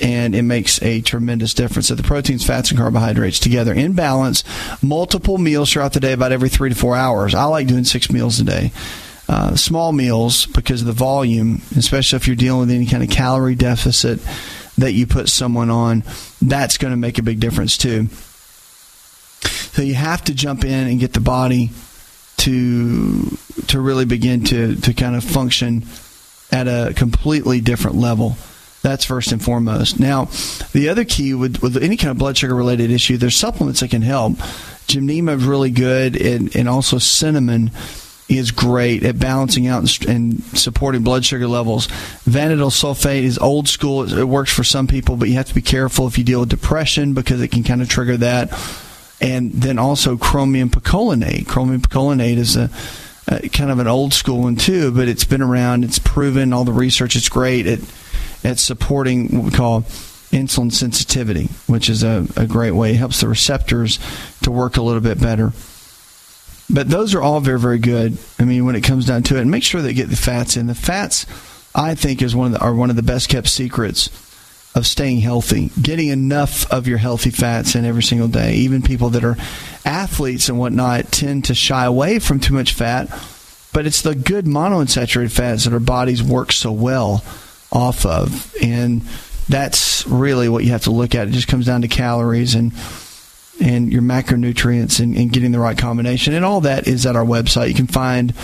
and 0.03 0.35
it 0.35 0.43
makes 0.43 0.83
a 0.83 1.01
tremendous 1.01 1.55
difference. 1.55 1.89
So 1.89 1.95
the 1.95 2.03
proteins, 2.03 2.45
fats, 2.45 2.71
and 2.71 2.79
carbohydrates 2.79 3.39
together 3.39 3.73
in 3.73 3.93
balance, 3.93 4.43
multiple 4.83 5.39
meals 5.39 5.73
throughout 5.73 5.93
the 5.93 6.01
day, 6.01 6.13
about 6.13 6.33
every 6.33 6.49
three 6.49 6.69
to 6.69 6.75
four 6.75 6.97
hours. 6.97 7.35
I 7.35 7.45
like 7.45 7.69
doing 7.69 7.85
six 7.85 8.11
meals 8.11 8.41
a 8.41 8.45
day. 8.45 8.73
Uh, 9.29 9.55
small 9.55 9.93
meals 9.93 10.47
because 10.47 10.81
of 10.81 10.87
the 10.89 10.93
volume, 10.93 11.63
especially 11.77 12.17
if 12.17 12.27
you're 12.27 12.37
dealing 12.37 12.61
with 12.61 12.71
any 12.71 12.85
kind 12.85 13.03
of 13.03 13.09
calorie 13.09 13.55
deficit 13.55 14.19
that 14.77 14.93
you 14.93 15.07
put 15.07 15.29
someone 15.29 15.71
on, 15.71 16.03
that's 16.43 16.77
going 16.77 16.91
to 16.91 16.97
make 16.97 17.19
a 17.19 17.23
big 17.23 17.39
difference 17.39 17.79
too. 17.79 18.09
So 19.73 19.83
you 19.83 19.95
have 19.95 20.25
to 20.25 20.35
jump 20.35 20.65
in 20.65 20.89
and 20.89 21.01
get 21.01 21.13
the 21.13 21.21
body 21.21 21.71
to 22.39 23.39
to 23.69 23.81
really 23.81 24.05
begin 24.05 24.45
to 24.45 24.75
to 24.77 24.93
kind 24.93 25.15
of 25.15 25.23
function 25.23 25.85
at 26.51 26.67
a 26.67 26.93
completely 26.95 27.61
different 27.61 27.97
level. 27.97 28.37
That's 28.83 29.05
first 29.05 29.31
and 29.31 29.43
foremost. 29.43 30.01
Now, 30.01 30.29
the 30.73 30.89
other 30.89 31.05
key 31.05 31.35
with, 31.35 31.63
with 31.63 31.77
any 31.77 31.97
kind 31.97 32.11
of 32.11 32.19
blood 32.19 32.37
sugar 32.37 32.55
related 32.55 32.91
issue, 32.91 33.17
there's 33.17 33.37
supplements 33.37 33.81
that 33.81 33.91
can 33.91 34.03
help. 34.03 34.35
Gymnema 34.89 35.37
is 35.37 35.45
really 35.45 35.71
good, 35.71 36.21
and, 36.21 36.55
and 36.57 36.69
also 36.69 36.99
cinnamon 36.99 37.71
is 38.29 38.51
great 38.51 39.05
at 39.05 39.19
balancing 39.19 39.67
out 39.67 40.07
and, 40.07 40.43
supporting 40.57 41.03
blood 41.03 41.25
sugar 41.25 41.47
levels. 41.47 41.87
Vanadyl 42.29 42.71
sulfate 42.71 43.23
is 43.23 43.39
old 43.39 43.69
school. 43.69 44.03
It, 44.03 44.19
it 44.19 44.25
works 44.25 44.53
for 44.53 44.65
some 44.65 44.87
people, 44.87 45.17
but 45.17 45.29
you 45.29 45.35
have 45.35 45.47
to 45.47 45.55
be 45.55 45.63
careful 45.63 46.07
if 46.07 46.19
you 46.19 46.25
deal 46.25 46.41
with 46.41 46.49
depression 46.49 47.15
because 47.15 47.41
it 47.41 47.49
can 47.49 47.63
kind 47.63 47.83
of 47.83 47.89
trigger 47.89 48.17
that. 48.19 48.51
And 49.21 49.53
then 49.53 49.79
also 49.79 50.17
chromium 50.17 50.71
picolinate. 50.71 51.47
Chromium 51.47 51.83
picolinate 51.83 52.39
is 52.39 52.57
a, 52.57 52.71
a 53.29 53.49
kind 53.51 53.71
of 53.71 53.79
an 53.79 53.87
old 53.87 54.13
school 54.13 54.43
one 54.43 54.57
too, 54.57 54.91
but 54.91 55.07
it's 55.07 55.25
been 55.25 55.43
around. 55.43 55.85
It's 55.85 56.01
proven. 56.01 56.53
All 56.53 56.65
the 56.65 56.73
research. 56.73 57.15
It's 57.15 57.29
great 57.29 57.67
at 57.67 57.79
at 58.45 58.59
supporting 58.59 59.29
what 59.29 59.45
we 59.45 59.51
call 59.51 59.83
insulin 60.33 60.73
sensitivity, 60.73 61.49
which 61.67 61.89
is 61.89 62.03
a, 62.03 62.27
a 62.37 62.47
great 62.47 62.73
way. 62.73 62.93
It 62.93 62.97
helps 62.97 63.21
the 63.21 63.29
receptors 63.29 63.99
to 64.43 64.51
work 64.51 64.77
a 64.77 64.83
little 64.83 65.03
bit 65.03 65.21
better. 65.21 65.53
But 66.71 66.89
those 66.89 67.15
are 67.15 67.23
all 67.23 67.41
very, 67.41 67.61
very 67.61 67.79
good. 67.79 68.17
I 68.39 68.45
mean, 68.45 68.65
when 68.65 68.77
it 68.77 68.83
comes 68.83 69.07
down 69.07 69.25
to 69.25 69.37
it, 69.37 69.43
and 69.43 69.51
make 69.51 69.63
sure 69.63 69.83
they 69.83 69.93
get 69.93 70.09
the 70.09 70.17
fats 70.17 70.57
in. 70.57 70.69
The 70.69 70.75
fats, 70.75 71.27
I 71.75 71.95
think, 71.95 72.23
is 72.23 72.35
one 72.35 72.47
of 72.47 72.53
the, 72.59 72.61
are 72.61 72.75
one 72.75 72.89
of 72.89 72.97
the 72.97 73.03
best 73.03 73.29
kept 73.29 73.49
secrets 73.49 74.09
of 74.75 74.87
staying 74.87 75.21
healthy. 75.21 75.71
Getting 75.81 76.09
enough 76.09 76.71
of 76.73 76.89
your 76.89 76.97
healthy 76.97 77.29
fats 77.29 77.75
in 77.75 77.85
every 77.85 78.03
single 78.03 78.29
day. 78.29 78.55
Even 78.55 78.81
people 78.81 79.11
that 79.11 79.25
are 79.25 79.37
athletes 79.85 80.49
and 80.49 80.59
whatnot 80.59 81.13
tend 81.13 81.45
to 81.45 81.55
shy 81.55 81.85
away 81.85 82.19
from 82.19 82.41
too 82.41 82.55
much 82.55 82.73
fat. 82.73 83.09
But 83.75 83.87
it's 83.87 84.01
the 84.01 84.15
good 84.15 84.47
monounsaturated 84.47 85.31
fats 85.31 85.65
that 85.65 85.75
our 85.75 85.81
bodies 85.81 86.23
work 86.23 86.53
so 86.53 86.73
well 86.73 87.23
off 87.73 88.07
of. 88.07 88.55
And 88.63 89.03
that's 89.49 90.07
really 90.07 90.49
what 90.49 90.65
you 90.65 90.71
have 90.71 90.85
to 90.85 90.91
look 90.91 91.15
at. 91.15 91.27
It 91.27 91.33
just 91.33 91.49
comes 91.49 91.67
down 91.67 91.83
to 91.83 91.89
calories 91.89 92.55
and 92.55 92.73
and 93.61 93.93
your 93.93 94.03
macronutrients 94.03 94.99
and, 94.99 95.15
and, 95.15 95.31
getting 95.31 95.53
the 95.53 95.61
right 95.61 95.77
combination. 95.77 96.33
And 96.33 96.45
all 96.45 96.63
that 96.63 96.89
is 96.89 97.05
at 97.07 97.17
our 97.17 97.25
website. 97.25 97.69
You 97.69 97.75
can 97.75 97.87
find 97.87 98.35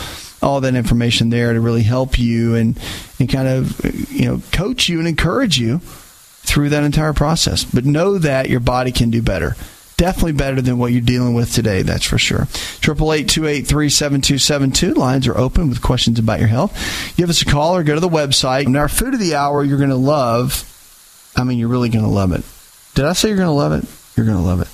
all 0.43 0.61
that 0.61 0.75
information 0.75 1.31
there 1.31 1.53
to 1.53 1.61
really 1.61 1.83
help 1.83 2.19
you 2.19 2.55
and, 2.55 2.79
and 3.19 3.29
kind 3.29 3.49
of 3.49 4.13
you 4.13 4.27
know 4.27 4.43
coach 4.53 4.89
you 4.89 4.99
and 4.99 5.09
encourage 5.09 5.59
you 5.59 5.79
through 5.79 6.69
that 6.71 6.85
entire 6.85 7.13
process. 7.13 7.65
But 7.65 7.85
know 7.85 8.19
that 8.19 8.49
your 8.49 8.61
body 8.61 8.93
can 8.93 9.11
do 9.11 9.23
better. 9.23 9.57
Definitely 9.99 10.33
better 10.35 10.63
than 10.63 10.79
what 10.79 10.93
you're 10.93 11.01
dealing 11.01 11.35
with 11.35 11.53
today, 11.53 11.83
that's 11.83 12.05
for 12.05 12.19
sure. 12.19 12.47
Triple 12.81 13.13
eight 13.13 13.29
two 13.29 13.49
eight 13.49 13.67
three 13.67 13.91
seven 13.91 14.21
two 14.21 14.39
seven 14.39 14.71
two. 14.71 14.95
Lines 14.95 15.27
are 15.27 15.37
open 15.37 15.69
with 15.69 15.83
questions 15.83 16.21
about 16.21 16.39
your 16.39 16.49
health. 16.49 16.73
Give 17.17 17.29
us 17.29 17.43
a 17.43 17.45
call 17.45 17.75
or 17.75 17.83
go 17.83 17.95
to 17.95 18.01
the 18.01 18.09
website. 18.09 18.67
And 18.67 18.77
our 18.77 18.89
food 18.89 19.15
of 19.15 19.21
the 19.21 19.35
hour 19.35 19.65
you're 19.65 19.81
gonna 19.81 19.97
love. 19.97 20.65
I 21.37 21.43
mean 21.43 21.59
you're 21.59 21.69
really 21.69 21.89
gonna 21.89 22.09
love 22.09 22.31
it. 22.31 22.45
Did 22.95 23.07
I 23.07 23.13
say 23.13 23.29
you're 23.29 23.39
gonna 23.39 23.53
love 23.53 23.73
it? 23.73 23.85
You're 24.17 24.25
gonna 24.25 24.41
love 24.41 24.61
it. 24.61 24.69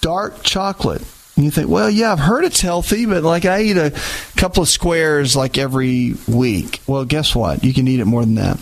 Dark 0.00 0.42
chocolate. 0.42 1.02
And 1.36 1.44
you 1.44 1.52
think, 1.52 1.68
well, 1.68 1.88
yeah, 1.88 2.10
I've 2.10 2.18
heard 2.18 2.42
it's 2.44 2.60
healthy, 2.60 3.06
but 3.06 3.22
like 3.22 3.44
I 3.44 3.62
eat 3.62 3.76
a 3.76 3.92
couple 4.36 4.64
of 4.64 4.68
squares 4.68 5.36
like 5.36 5.58
every 5.58 6.14
week. 6.26 6.80
Well, 6.88 7.04
guess 7.04 7.36
what? 7.36 7.62
You 7.62 7.72
can 7.72 7.86
eat 7.86 8.00
it 8.00 8.06
more 8.06 8.22
than 8.24 8.34
that. 8.34 8.58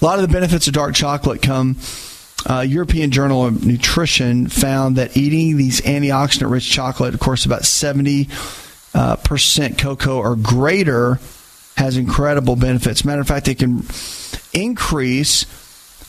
A 0.00 0.04
lot 0.04 0.18
of 0.18 0.22
the 0.22 0.32
benefits 0.32 0.66
of 0.66 0.72
dark 0.72 0.94
chocolate 0.94 1.42
come. 1.42 1.76
Uh, 2.48 2.60
European 2.60 3.10
Journal 3.10 3.44
of 3.44 3.66
Nutrition 3.66 4.48
found 4.48 4.96
that 4.96 5.16
eating 5.16 5.56
these 5.56 5.80
antioxidant 5.82 6.50
rich 6.50 6.70
chocolate, 6.70 7.14
of 7.14 7.20
course, 7.20 7.44
about 7.44 7.64
70 7.64 8.28
uh, 8.94 9.16
percent 9.16 9.78
cocoa 9.78 10.18
or 10.18 10.36
greater, 10.36 11.20
has 11.76 11.96
incredible 11.96 12.56
benefits. 12.56 13.04
Matter 13.04 13.20
of 13.20 13.28
fact, 13.28 13.48
it 13.48 13.58
can 13.58 13.84
increase 14.52 15.46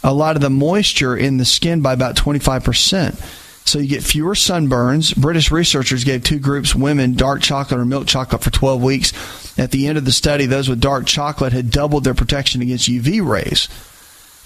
a 0.03 0.13
lot 0.13 0.35
of 0.35 0.41
the 0.41 0.49
moisture 0.49 1.15
in 1.15 1.37
the 1.37 1.45
skin 1.45 1.81
by 1.81 1.93
about 1.93 2.15
25%. 2.15 3.37
So 3.65 3.79
you 3.79 3.87
get 3.87 4.03
fewer 4.03 4.33
sunburns. 4.33 5.15
British 5.15 5.51
researchers 5.51 6.03
gave 6.03 6.23
two 6.23 6.39
groups 6.39 6.73
women 6.73 7.13
dark 7.13 7.41
chocolate 7.41 7.79
or 7.79 7.85
milk 7.85 8.07
chocolate 8.07 8.43
for 8.43 8.49
12 8.49 8.81
weeks. 8.81 9.59
At 9.59 9.71
the 9.71 9.87
end 9.87 9.97
of 9.97 10.05
the 10.05 10.11
study, 10.11 10.45
those 10.45 10.67
with 10.67 10.81
dark 10.81 11.05
chocolate 11.05 11.53
had 11.53 11.69
doubled 11.69 12.03
their 12.03 12.15
protection 12.15 12.61
against 12.61 12.89
UV 12.89 13.25
rays. 13.25 13.69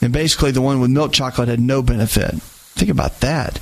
And 0.05 0.13
basically, 0.13 0.51
the 0.51 0.61
one 0.61 0.79
with 0.79 0.91
milk 0.91 1.13
chocolate 1.13 1.47
had 1.47 1.59
no 1.59 1.81
benefit. 1.81 2.35
Think 2.75 2.91
about 2.91 3.21
that. 3.21 3.57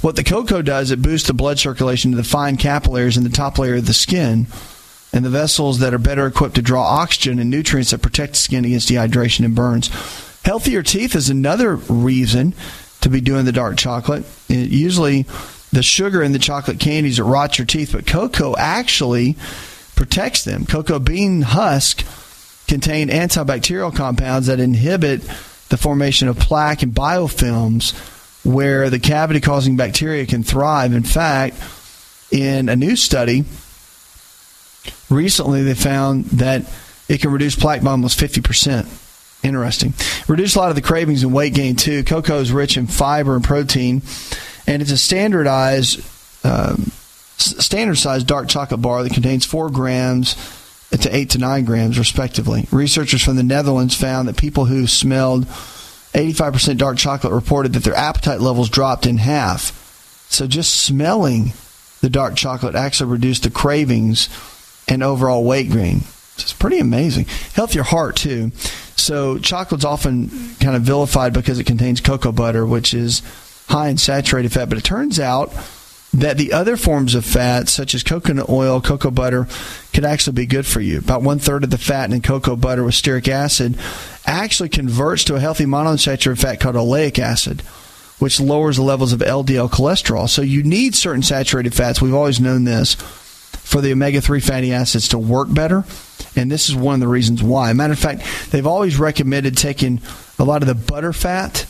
What 0.00 0.16
the 0.16 0.24
cocoa 0.24 0.62
does, 0.62 0.90
it 0.90 1.02
boosts 1.02 1.28
the 1.28 1.34
blood 1.34 1.58
circulation 1.58 2.12
to 2.12 2.16
the 2.16 2.24
fine 2.24 2.56
capillaries 2.56 3.18
in 3.18 3.24
the 3.24 3.28
top 3.28 3.58
layer 3.58 3.74
of 3.74 3.84
the 3.84 3.92
skin 3.92 4.46
and 5.12 5.22
the 5.22 5.28
vessels 5.28 5.80
that 5.80 5.92
are 5.92 5.98
better 5.98 6.26
equipped 6.26 6.54
to 6.54 6.62
draw 6.62 6.82
oxygen 6.82 7.38
and 7.38 7.50
nutrients 7.50 7.90
that 7.90 8.00
protect 8.00 8.32
the 8.32 8.38
skin 8.38 8.64
against 8.64 8.88
dehydration 8.88 9.44
and 9.44 9.54
burns. 9.54 9.88
Healthier 10.46 10.82
teeth 10.82 11.14
is 11.14 11.28
another 11.28 11.76
reason 11.76 12.54
to 13.02 13.10
be 13.10 13.20
doing 13.20 13.44
the 13.44 13.52
dark 13.52 13.76
chocolate. 13.76 14.24
It, 14.48 14.70
usually, 14.70 15.26
the 15.72 15.82
sugar 15.82 16.22
in 16.22 16.32
the 16.32 16.38
chocolate 16.38 16.80
candies 16.80 17.18
that 17.18 17.24
rot 17.24 17.58
your 17.58 17.66
teeth, 17.66 17.92
but 17.92 18.06
cocoa 18.06 18.56
actually 18.56 19.36
protects 19.94 20.42
them. 20.42 20.64
Cocoa 20.64 20.98
bean 20.98 21.42
husk 21.42 22.02
contain 22.66 23.10
antibacterial 23.10 23.94
compounds 23.94 24.46
that 24.46 24.58
inhibit 24.58 25.22
the 25.72 25.78
formation 25.78 26.28
of 26.28 26.38
plaque 26.38 26.82
and 26.82 26.92
biofilms 26.92 27.94
where 28.44 28.90
the 28.90 28.98
cavity 28.98 29.40
causing 29.40 29.74
bacteria 29.74 30.26
can 30.26 30.42
thrive. 30.42 30.92
In 30.92 31.02
fact, 31.02 31.56
in 32.30 32.68
a 32.68 32.76
new 32.76 32.94
study, 32.94 33.44
recently 35.08 35.62
they 35.62 35.72
found 35.72 36.26
that 36.26 36.70
it 37.08 37.22
can 37.22 37.32
reduce 37.32 37.56
plaque 37.56 37.82
by 37.82 37.90
almost 37.90 38.20
50%. 38.20 38.86
Interesting. 39.42 39.94
Reduce 40.28 40.56
a 40.56 40.58
lot 40.58 40.68
of 40.68 40.76
the 40.76 40.82
cravings 40.82 41.22
and 41.22 41.32
weight 41.32 41.54
gain 41.54 41.74
too. 41.74 42.04
Cocoa 42.04 42.40
is 42.40 42.52
rich 42.52 42.76
in 42.76 42.86
fiber 42.86 43.34
and 43.34 43.42
protein, 43.42 44.02
and 44.66 44.82
it's 44.82 44.90
a 44.90 44.98
standardized, 44.98 46.00
um, 46.44 46.92
standard 47.38 47.96
sized 47.96 48.26
dark 48.26 48.46
chocolate 48.46 48.82
bar 48.82 49.02
that 49.02 49.14
contains 49.14 49.46
four 49.46 49.70
grams 49.70 50.36
to 51.00 51.16
eight 51.16 51.30
to 51.30 51.38
nine 51.38 51.64
grams, 51.64 51.98
respectively. 51.98 52.66
Researchers 52.70 53.22
from 53.22 53.36
the 53.36 53.42
Netherlands 53.42 53.94
found 53.94 54.28
that 54.28 54.36
people 54.36 54.66
who 54.66 54.86
smelled 54.86 55.46
85% 56.12 56.76
dark 56.76 56.98
chocolate 56.98 57.32
reported 57.32 57.72
that 57.72 57.84
their 57.84 57.94
appetite 57.94 58.40
levels 58.40 58.68
dropped 58.68 59.06
in 59.06 59.16
half. 59.16 59.78
So 60.28 60.46
just 60.46 60.74
smelling 60.74 61.52
the 62.00 62.10
dark 62.10 62.36
chocolate 62.36 62.74
actually 62.74 63.10
reduced 63.10 63.44
the 63.44 63.50
cravings 63.50 64.28
and 64.88 65.02
overall 65.02 65.44
weight 65.44 65.70
gain. 65.70 66.02
It's 66.34 66.52
pretty 66.52 66.78
amazing. 66.78 67.26
Healthier 67.54 67.82
heart 67.82 68.16
too. 68.16 68.50
So 68.96 69.38
chocolate's 69.38 69.84
often 69.84 70.28
kind 70.60 70.76
of 70.76 70.82
vilified 70.82 71.32
because 71.32 71.58
it 71.58 71.64
contains 71.64 72.00
cocoa 72.00 72.32
butter, 72.32 72.66
which 72.66 72.92
is 72.92 73.22
high 73.68 73.88
in 73.88 73.96
saturated 73.96 74.52
fat. 74.52 74.68
But 74.68 74.78
it 74.78 74.84
turns 74.84 75.18
out 75.18 75.52
that 76.14 76.36
the 76.36 76.52
other 76.52 76.76
forms 76.76 77.14
of 77.14 77.24
fat, 77.24 77.68
such 77.68 77.94
as 77.94 78.02
coconut 78.02 78.48
oil, 78.48 78.80
cocoa 78.80 79.10
butter, 79.10 79.46
could 79.94 80.04
actually 80.04 80.34
be 80.34 80.46
good 80.46 80.66
for 80.66 80.80
you. 80.80 80.98
About 80.98 81.22
one 81.22 81.38
third 81.38 81.64
of 81.64 81.70
the 81.70 81.78
fat 81.78 82.12
in 82.12 82.20
cocoa 82.20 82.56
butter 82.56 82.84
with 82.84 82.94
stearic 82.94 83.28
acid 83.28 83.78
actually 84.26 84.68
converts 84.68 85.24
to 85.24 85.36
a 85.36 85.40
healthy 85.40 85.64
monounsaturated 85.64 86.38
fat 86.38 86.60
called 86.60 86.76
oleic 86.76 87.18
acid, 87.18 87.62
which 88.18 88.40
lowers 88.40 88.76
the 88.76 88.82
levels 88.82 89.12
of 89.12 89.20
LDL 89.20 89.70
cholesterol. 89.70 90.28
So 90.28 90.42
you 90.42 90.62
need 90.62 90.94
certain 90.94 91.22
saturated 91.22 91.74
fats. 91.74 92.02
We've 92.02 92.14
always 92.14 92.40
known 92.40 92.64
this 92.64 92.94
for 92.94 93.80
the 93.80 93.92
omega 93.92 94.20
3 94.20 94.40
fatty 94.40 94.72
acids 94.72 95.08
to 95.08 95.18
work 95.18 95.52
better. 95.52 95.84
And 96.36 96.50
this 96.50 96.68
is 96.68 96.76
one 96.76 96.94
of 96.94 97.00
the 97.00 97.08
reasons 97.08 97.42
why. 97.42 97.72
Matter 97.72 97.94
of 97.94 97.98
fact, 97.98 98.50
they've 98.50 98.66
always 98.66 98.98
recommended 98.98 99.56
taking 99.56 100.00
a 100.38 100.44
lot 100.44 100.62
of 100.62 100.68
the 100.68 100.74
butter 100.74 101.12
fat 101.12 101.66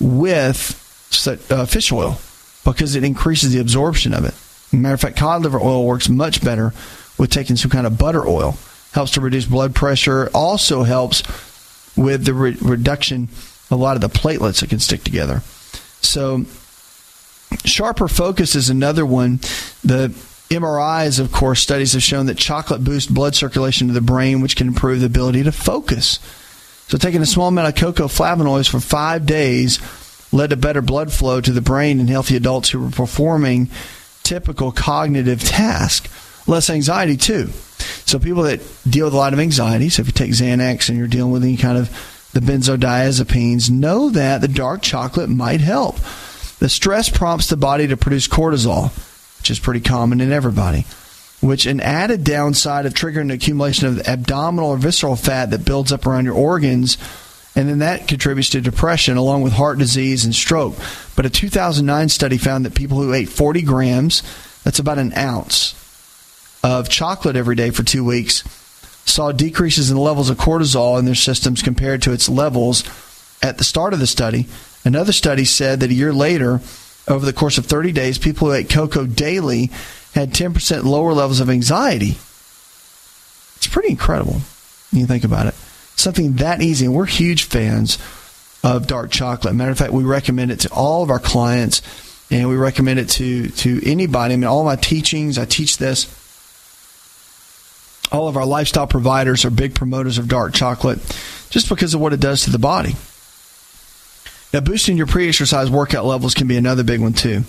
with 0.00 0.80
uh, 1.50 1.66
fish 1.66 1.92
oil 1.92 2.18
because 2.64 2.96
it 2.96 3.04
increases 3.04 3.52
the 3.52 3.60
absorption 3.60 4.14
of 4.14 4.24
it. 4.24 4.34
Matter 4.72 4.94
of 4.94 5.00
fact, 5.00 5.16
cod 5.16 5.42
liver 5.42 5.60
oil 5.60 5.86
works 5.86 6.08
much 6.08 6.42
better 6.42 6.72
with 7.18 7.30
taking 7.30 7.56
some 7.56 7.70
kind 7.70 7.86
of 7.86 7.98
butter 7.98 8.26
oil. 8.26 8.56
Helps 8.92 9.12
to 9.12 9.20
reduce 9.20 9.46
blood 9.46 9.74
pressure. 9.74 10.30
Also 10.34 10.82
helps 10.82 11.22
with 11.96 12.24
the 12.24 12.34
re- 12.34 12.56
reduction 12.60 13.24
of 13.24 13.68
a 13.72 13.76
lot 13.76 13.96
of 13.96 14.00
the 14.00 14.08
platelets 14.08 14.60
that 14.60 14.70
can 14.70 14.78
stick 14.78 15.04
together. 15.04 15.42
So, 16.00 16.44
sharper 17.64 18.08
focus 18.08 18.54
is 18.54 18.70
another 18.70 19.06
one. 19.06 19.38
The 19.84 20.08
MRIs, 20.50 21.18
of 21.18 21.32
course, 21.32 21.60
studies 21.60 21.92
have 21.92 22.02
shown 22.02 22.26
that 22.26 22.38
chocolate 22.38 22.84
boosts 22.84 23.10
blood 23.10 23.34
circulation 23.34 23.88
to 23.88 23.94
the 23.94 24.00
brain, 24.00 24.40
which 24.40 24.56
can 24.56 24.68
improve 24.68 25.00
the 25.00 25.06
ability 25.06 25.42
to 25.44 25.52
focus. 25.52 26.20
So, 26.88 26.98
taking 26.98 27.22
a 27.22 27.26
small 27.26 27.48
amount 27.48 27.68
of 27.68 27.80
cocoa 27.80 28.06
flavonoids 28.06 28.68
for 28.68 28.80
five 28.80 29.26
days 29.26 29.78
led 30.34 30.50
to 30.50 30.56
better 30.56 30.82
blood 30.82 31.12
flow 31.12 31.40
to 31.40 31.52
the 31.52 31.60
brain 31.60 32.00
in 32.00 32.08
healthy 32.08 32.34
adults 32.36 32.70
who 32.70 32.80
were 32.80 32.90
performing 32.90 33.70
typical 34.24 34.72
cognitive 34.72 35.40
tasks. 35.42 36.10
Less 36.46 36.68
anxiety, 36.68 37.16
too. 37.16 37.48
So, 38.04 38.18
people 38.18 38.42
that 38.42 38.60
deal 38.88 39.06
with 39.06 39.14
a 39.14 39.16
lot 39.18 39.32
of 39.32 39.38
anxiety, 39.38 39.88
so 39.88 40.02
if 40.02 40.08
you 40.08 40.12
take 40.12 40.32
Xanax 40.32 40.88
and 40.88 40.98
you're 40.98 41.06
dealing 41.06 41.32
with 41.32 41.44
any 41.44 41.56
kind 41.56 41.78
of 41.78 41.88
the 42.32 42.40
benzodiazepines, 42.40 43.70
know 43.70 44.10
that 44.10 44.40
the 44.40 44.48
dark 44.48 44.82
chocolate 44.82 45.30
might 45.30 45.60
help. 45.60 45.96
The 46.58 46.68
stress 46.68 47.08
prompts 47.08 47.48
the 47.48 47.56
body 47.56 47.86
to 47.86 47.96
produce 47.96 48.26
cortisol, 48.26 48.90
which 49.38 49.50
is 49.50 49.60
pretty 49.60 49.80
common 49.80 50.20
in 50.20 50.32
everybody, 50.32 50.84
which 51.40 51.64
an 51.64 51.80
added 51.80 52.24
downside 52.24 52.86
of 52.86 52.94
triggering 52.94 53.28
the 53.28 53.34
accumulation 53.34 53.86
of 53.86 54.08
abdominal 54.08 54.70
or 54.70 54.76
visceral 54.76 55.16
fat 55.16 55.50
that 55.50 55.64
builds 55.64 55.92
up 55.92 56.06
around 56.06 56.24
your 56.24 56.34
organs, 56.34 56.98
and 57.56 57.68
then 57.68 57.78
that 57.78 58.08
contributes 58.08 58.50
to 58.50 58.60
depression 58.60 59.16
along 59.16 59.42
with 59.42 59.52
heart 59.52 59.78
disease 59.78 60.24
and 60.24 60.34
stroke. 60.34 60.74
But 61.14 61.26
a 61.26 61.30
2009 61.30 62.08
study 62.08 62.36
found 62.36 62.64
that 62.64 62.74
people 62.74 62.98
who 62.98 63.12
ate 63.12 63.28
40 63.28 63.62
grams, 63.62 64.22
that's 64.64 64.80
about 64.80 64.98
an 64.98 65.12
ounce, 65.16 65.74
of 66.64 66.88
chocolate 66.88 67.36
every 67.36 67.54
day 67.54 67.70
for 67.70 67.82
two 67.82 68.04
weeks, 68.04 68.42
saw 69.06 69.30
decreases 69.30 69.90
in 69.90 69.96
levels 69.96 70.30
of 70.30 70.38
cortisol 70.38 70.98
in 70.98 71.04
their 71.04 71.14
systems 71.14 71.62
compared 71.62 72.02
to 72.02 72.12
its 72.12 72.28
levels 72.28 72.82
at 73.42 73.58
the 73.58 73.64
start 73.64 73.92
of 73.92 74.00
the 74.00 74.06
study. 74.06 74.46
Another 74.84 75.12
study 75.12 75.44
said 75.44 75.80
that 75.80 75.90
a 75.90 75.94
year 75.94 76.12
later, 76.12 76.60
over 77.06 77.24
the 77.24 77.32
course 77.32 77.58
of 77.58 77.66
30 77.66 77.92
days, 77.92 78.18
people 78.18 78.48
who 78.48 78.54
ate 78.54 78.70
cocoa 78.70 79.06
daily 79.06 79.70
had 80.14 80.32
10% 80.32 80.84
lower 80.84 81.12
levels 81.12 81.40
of 81.40 81.50
anxiety. 81.50 82.16
It's 83.56 83.68
pretty 83.68 83.90
incredible 83.90 84.40
when 84.90 85.00
you 85.00 85.06
think 85.06 85.24
about 85.24 85.46
it. 85.46 85.54
Something 85.96 86.34
that 86.34 86.60
easy, 86.60 86.84
and 86.86 86.94
we're 86.94 87.06
huge 87.06 87.44
fans 87.44 87.98
of 88.62 88.86
dark 88.86 89.10
chocolate. 89.10 89.54
Matter 89.54 89.70
of 89.70 89.78
fact, 89.78 89.92
we 89.92 90.04
recommend 90.04 90.50
it 90.50 90.60
to 90.60 90.70
all 90.70 91.02
of 91.02 91.10
our 91.10 91.18
clients, 91.18 91.82
and 92.30 92.48
we 92.48 92.56
recommend 92.56 92.98
it 92.98 93.08
to 93.10 93.48
to 93.48 93.80
anybody. 93.84 94.34
I 94.34 94.36
mean, 94.36 94.44
all 94.44 94.64
my 94.64 94.76
teachings, 94.76 95.38
I 95.38 95.44
teach 95.44 95.78
this. 95.78 96.06
All 98.12 98.28
of 98.28 98.36
our 98.36 98.46
lifestyle 98.46 98.86
providers 98.86 99.44
are 99.44 99.50
big 99.50 99.74
promoters 99.74 100.18
of 100.18 100.28
dark 100.28 100.54
chocolate, 100.54 100.98
just 101.50 101.68
because 101.68 101.94
of 101.94 102.00
what 102.00 102.12
it 102.12 102.20
does 102.20 102.42
to 102.42 102.50
the 102.50 102.58
body. 102.58 102.96
Now, 104.52 104.60
boosting 104.60 104.96
your 104.96 105.06
pre-exercise 105.06 105.68
workout 105.68 106.04
levels 106.04 106.32
can 106.32 106.46
be 106.46 106.56
another 106.56 106.84
big 106.84 107.00
one 107.00 107.12
too. 107.12 107.42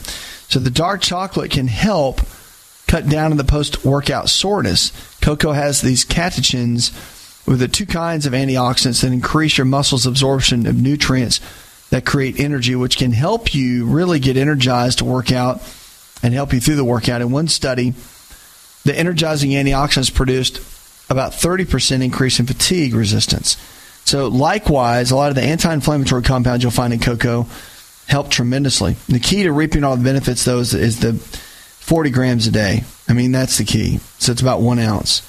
So 0.48 0.60
the 0.60 0.72
dark 0.72 1.02
chocolate 1.02 1.52
can 1.52 1.68
help 1.68 2.22
cut 2.88 3.08
down 3.08 3.32
on 3.32 3.38
the 3.38 3.44
post-workout 3.44 4.30
soreness. 4.30 4.92
Cocoa 5.22 5.52
has 5.52 5.82
these 5.82 6.04
catechins 6.04 6.92
with 7.46 7.60
the 7.60 7.68
two 7.68 7.86
kinds 7.86 8.26
of 8.26 8.34
antioxidants 8.34 9.02
that 9.02 9.12
increase 9.12 9.58
your 9.58 9.66
muscles' 9.66 10.06
absorption 10.06 10.66
of 10.66 10.82
nutrients 10.82 11.40
that 11.90 12.06
create 12.06 12.40
energy, 12.40 12.76
which 12.76 12.98
can 12.98 13.12
help 13.12 13.54
you 13.54 13.86
really 13.86 14.20
get 14.20 14.38
energized 14.38 15.00
to 15.00 15.06
work 15.06 15.32
out 15.32 15.62
and 16.24 16.34
help 16.34 16.54
you 16.54 16.60
through 16.60 16.76
the 16.76 16.84
workout. 16.84 17.22
In 17.22 17.32
one 17.32 17.48
study, 17.48 17.94
the 18.84 18.98
energizing 18.98 19.52
antioxidants 19.52 20.14
produced 20.14 20.58
about 21.10 21.32
30% 21.32 22.04
increase 22.04 22.40
in 22.40 22.46
fatigue 22.46 22.96
resistance. 22.96 23.58
So, 24.06 24.28
likewise, 24.28 25.12
a 25.12 25.16
lot 25.16 25.30
of 25.30 25.36
the 25.36 25.42
anti 25.42 25.74
inflammatory 25.74 26.22
compounds 26.22 26.64
you'll 26.64 26.72
find 26.72 26.94
in 26.94 27.00
cocoa 27.00 27.48
help 28.08 28.30
tremendously. 28.30 28.96
The 29.08 29.20
key 29.20 29.44
to 29.44 29.52
reaping 29.52 29.84
all 29.84 29.98
the 29.98 30.04
benefits, 30.04 30.46
though, 30.46 30.60
is, 30.60 30.76
is 30.76 31.00
the 31.00 31.14
40 31.14 32.12
grams 32.12 32.46
a 32.46 32.52
day. 32.52 32.84
I 33.10 33.14
mean, 33.14 33.32
that's 33.32 33.58
the 33.58 33.64
key. 33.64 34.00
So, 34.20 34.32
it's 34.32 34.42
about 34.42 34.62
one 34.62 34.78
ounce. 34.78 35.22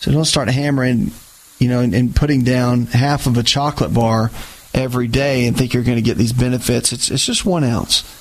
So, 0.00 0.10
don't 0.10 0.24
start 0.24 0.48
hammering, 0.48 1.12
you 1.58 1.68
know, 1.68 1.80
and, 1.80 1.94
and 1.94 2.14
putting 2.14 2.44
down 2.44 2.86
half 2.86 3.26
of 3.26 3.36
a 3.36 3.42
chocolate 3.42 3.94
bar 3.94 4.30
every 4.74 5.08
day 5.08 5.46
and 5.46 5.56
think 5.56 5.72
you're 5.72 5.82
going 5.82 5.96
to 5.96 6.02
get 6.02 6.18
these 6.18 6.32
benefits. 6.32 6.92
It's, 6.92 7.10
it's 7.10 7.24
just 7.24 7.44
one 7.44 7.64
ounce 7.64 8.12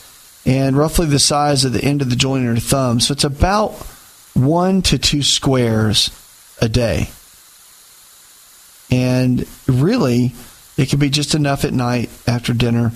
and 0.45 0.77
roughly 0.77 1.07
the 1.07 1.19
size 1.19 1.65
of 1.65 1.73
the 1.73 1.83
end 1.83 2.01
of 2.01 2.09
the 2.09 2.15
joint 2.15 2.41
in 2.41 2.45
your 2.45 2.57
thumb. 2.57 2.99
So, 2.99 3.13
it's 3.13 3.23
about 3.23 3.73
one 4.33 4.81
to 4.83 4.97
two 4.97 5.23
squares 5.23 6.11
a 6.61 6.69
day. 6.69 7.09
And 8.91 9.45
really, 9.67 10.33
it 10.77 10.89
can 10.89 10.99
be 10.99 11.09
just 11.09 11.35
enough 11.35 11.65
at 11.65 11.73
night 11.73 12.09
after 12.27 12.53
dinner 12.53 12.91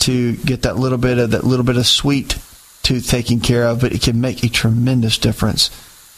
to 0.00 0.36
get 0.36 0.62
that 0.62 0.76
little 0.76 0.98
bit 0.98 1.18
of 1.18 1.30
that 1.30 1.44
little 1.44 1.64
bit 1.64 1.76
of 1.76 1.86
sweet 1.86 2.38
tooth 2.82 3.08
taken 3.08 3.40
care 3.40 3.64
of, 3.64 3.80
but 3.80 3.92
it 3.92 4.02
can 4.02 4.20
make 4.20 4.44
a 4.44 4.48
tremendous 4.48 5.18
difference 5.18 5.70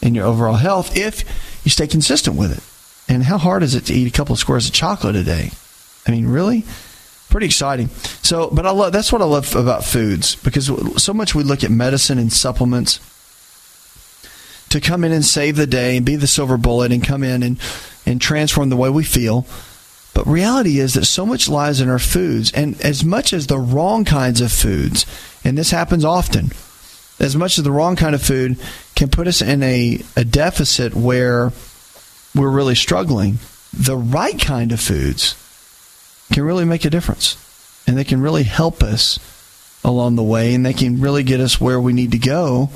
in 0.02 0.14
your 0.14 0.26
overall 0.26 0.54
health 0.54 0.96
if 0.96 1.24
you 1.64 1.70
stay 1.70 1.86
consistent 1.86 2.36
with 2.36 2.56
it. 2.56 2.77
And 3.09 3.24
how 3.24 3.38
hard 3.38 3.62
is 3.62 3.74
it 3.74 3.86
to 3.86 3.94
eat 3.94 4.06
a 4.06 4.16
couple 4.16 4.34
of 4.34 4.38
squares 4.38 4.68
of 4.68 4.74
chocolate 4.74 5.16
a 5.16 5.24
day? 5.24 5.50
I 6.06 6.11
mean, 6.11 6.26
really? 6.26 6.64
Pretty 7.30 7.46
exciting. 7.46 7.88
So, 8.22 8.48
but 8.50 8.66
I 8.66 8.70
love 8.70 8.92
that's 8.92 9.12
what 9.12 9.22
I 9.22 9.26
love 9.26 9.54
about 9.54 9.84
foods 9.84 10.36
because 10.36 10.70
so 11.02 11.12
much 11.12 11.34
we 11.34 11.42
look 11.42 11.64
at 11.64 11.70
medicine 11.70 12.18
and 12.18 12.32
supplements 12.32 13.00
to 14.70 14.80
come 14.80 15.04
in 15.04 15.12
and 15.12 15.24
save 15.24 15.56
the 15.56 15.66
day 15.66 15.96
and 15.96 16.06
be 16.06 16.16
the 16.16 16.26
silver 16.26 16.56
bullet 16.56 16.92
and 16.92 17.04
come 17.04 17.22
in 17.22 17.42
and, 17.42 17.59
and 18.06 18.20
transform 18.20 18.68
the 18.68 18.76
way 18.76 18.90
we 18.90 19.04
feel. 19.04 19.46
But 20.14 20.26
reality 20.26 20.78
is 20.78 20.94
that 20.94 21.04
so 21.04 21.24
much 21.24 21.48
lies 21.48 21.80
in 21.80 21.88
our 21.88 21.98
foods, 21.98 22.50
and 22.52 22.80
as 22.80 23.04
much 23.04 23.32
as 23.32 23.46
the 23.46 23.59
wrong 23.59 24.04
kinds 24.04 24.40
of 24.40 24.50
foods, 24.50 25.06
and 25.44 25.56
this 25.56 25.70
happens 25.70 26.04
often, 26.04 26.50
as 27.20 27.36
much 27.36 27.59
as 27.59 27.64
the 27.64 27.70
wrong 27.70 27.94
kind 27.96 28.14
of 28.14 28.22
food 28.22 28.59
can 28.94 29.11
put 29.11 29.28
us 29.28 29.40
in 29.40 29.62
a, 29.62 30.00
a 30.16 30.24
deficit 30.24 30.94
where 30.94 31.52
we're 32.39 32.51
really 32.51 32.74
struggling, 32.74 33.39
the 33.72 33.97
right 33.97 34.41
kind 34.41 34.72
of 34.72 34.80
foods 34.80 35.34
can 36.32 36.45
really 36.45 36.64
make 36.64 36.84
a 36.84 36.91
difference. 36.91 37.36
And 37.86 37.97
they 37.97 38.05
can 38.05 38.20
really 38.20 38.45
help 38.45 38.82
us 38.82 39.18
along 39.84 40.16
the 40.16 40.22
way, 40.22 40.55
and 40.55 40.64
they 40.64 40.74
can 40.74 41.01
really 41.01 41.22
get 41.22 41.41
us 41.41 41.61
where 41.61 41.80
we 41.80 41.93
need 41.93 42.12
to 42.12 42.18
go 42.18 42.70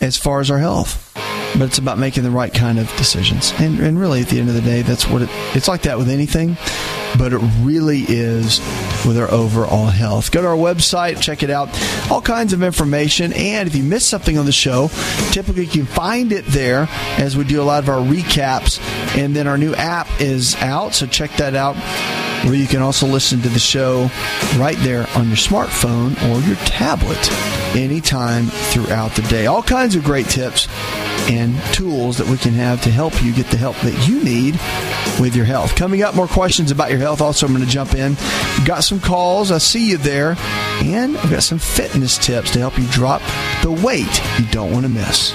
as 0.00 0.16
far 0.16 0.40
as 0.40 0.50
our 0.50 0.58
health. 0.58 1.12
But 1.54 1.62
it's 1.62 1.78
about 1.78 1.98
making 1.98 2.24
the 2.24 2.30
right 2.30 2.52
kind 2.52 2.78
of 2.78 2.94
decisions. 2.96 3.52
And, 3.58 3.78
and 3.80 3.98
really, 3.98 4.20
at 4.20 4.28
the 4.28 4.38
end 4.40 4.48
of 4.48 4.54
the 4.54 4.60
day, 4.60 4.82
that's 4.82 5.08
what 5.08 5.22
it, 5.22 5.28
it's 5.54 5.68
like 5.68 5.82
that 5.82 5.96
with 5.96 6.08
anything, 6.08 6.56
but 7.18 7.32
it 7.32 7.38
really 7.60 8.04
is 8.08 8.60
with 9.06 9.18
our 9.18 9.30
overall 9.30 9.86
health. 9.86 10.30
Go 10.30 10.42
to 10.42 10.48
our 10.48 10.56
website, 10.56 11.20
check 11.20 11.42
it 11.42 11.50
out. 11.50 11.68
All 12.10 12.22
kinds 12.22 12.52
of 12.52 12.62
information. 12.62 13.32
And 13.32 13.68
if 13.68 13.74
you 13.74 13.82
miss 13.82 14.06
something 14.06 14.38
on 14.38 14.46
the 14.46 14.52
show, 14.52 14.88
typically 15.30 15.64
you 15.64 15.70
can 15.70 15.86
find 15.86 16.32
it 16.32 16.46
there 16.46 16.86
as 17.18 17.36
we 17.36 17.44
do 17.44 17.60
a 17.60 17.64
lot 17.64 17.82
of 17.82 17.88
our 17.88 18.00
recaps. 18.00 18.80
And 19.16 19.34
then 19.34 19.46
our 19.46 19.58
new 19.58 19.74
app 19.74 20.08
is 20.20 20.54
out, 20.56 20.94
so 20.94 21.06
check 21.06 21.32
that 21.36 21.54
out 21.54 21.76
where 22.48 22.56
you 22.56 22.66
can 22.66 22.80
also 22.80 23.06
listen 23.06 23.42
to 23.42 23.48
the 23.48 23.58
show 23.58 24.10
right 24.56 24.76
there 24.78 25.06
on 25.14 25.28
your 25.28 25.36
smartphone 25.36 26.16
or 26.22 26.40
your 26.46 26.56
tablet 26.64 27.30
anytime 27.76 28.46
throughout 28.46 29.14
the 29.14 29.22
day. 29.22 29.46
All 29.46 29.62
kinds 29.62 29.94
of 29.94 30.02
great 30.02 30.26
tips 30.26 30.66
and 31.30 31.54
tools 31.74 32.16
that 32.16 32.26
we 32.26 32.38
can 32.38 32.54
have 32.54 32.82
to 32.82 32.90
help 32.90 33.22
you 33.22 33.34
get 33.34 33.46
the 33.48 33.58
help 33.58 33.76
that 33.80 34.08
you 34.08 34.22
need 34.24 34.54
with 35.20 35.36
your 35.36 35.44
health. 35.44 35.76
Coming 35.76 36.02
up, 36.02 36.14
more 36.14 36.26
questions 36.26 36.70
about 36.70 36.90
your 36.90 37.00
health. 37.00 37.20
Also, 37.20 37.46
I'm 37.46 37.52
going 37.52 37.64
to 37.64 37.70
jump 37.70 37.94
in. 37.94 38.16
Got 38.64 38.82
some 38.82 39.00
calls. 39.00 39.50
I 39.50 39.58
see 39.58 39.90
you 39.90 39.98
there. 39.98 40.36
And 40.82 41.18
I've 41.18 41.30
got 41.30 41.42
some 41.42 41.58
fitness 41.58 42.16
tips 42.16 42.50
to 42.52 42.60
help 42.60 42.78
you 42.78 42.86
drop 42.88 43.20
the 43.62 43.72
weight 43.84 44.22
you 44.38 44.46
don't 44.46 44.72
want 44.72 44.86
to 44.86 44.88
miss. 44.88 45.34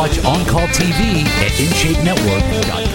watch 0.00 0.24
On 0.24 0.42
Call 0.46 0.66
TV 0.68 1.26
at 1.44 1.52
InShapeNetwork.com. 1.60 2.89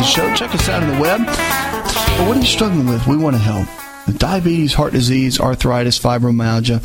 the 0.00 0.06
show. 0.06 0.34
Check 0.34 0.54
us 0.54 0.66
out 0.68 0.82
on 0.82 0.94
the 0.94 1.00
web. 1.00 1.20
But 1.26 2.26
what 2.26 2.36
are 2.36 2.40
you 2.40 2.46
struggling 2.46 2.86
with? 2.86 3.06
We 3.06 3.18
want 3.18 3.36
to 3.36 3.42
help. 3.42 3.68
Diabetes, 4.18 4.72
heart 4.72 4.94
disease, 4.94 5.38
arthritis, 5.38 5.98
fibromyalgia. 5.98 6.78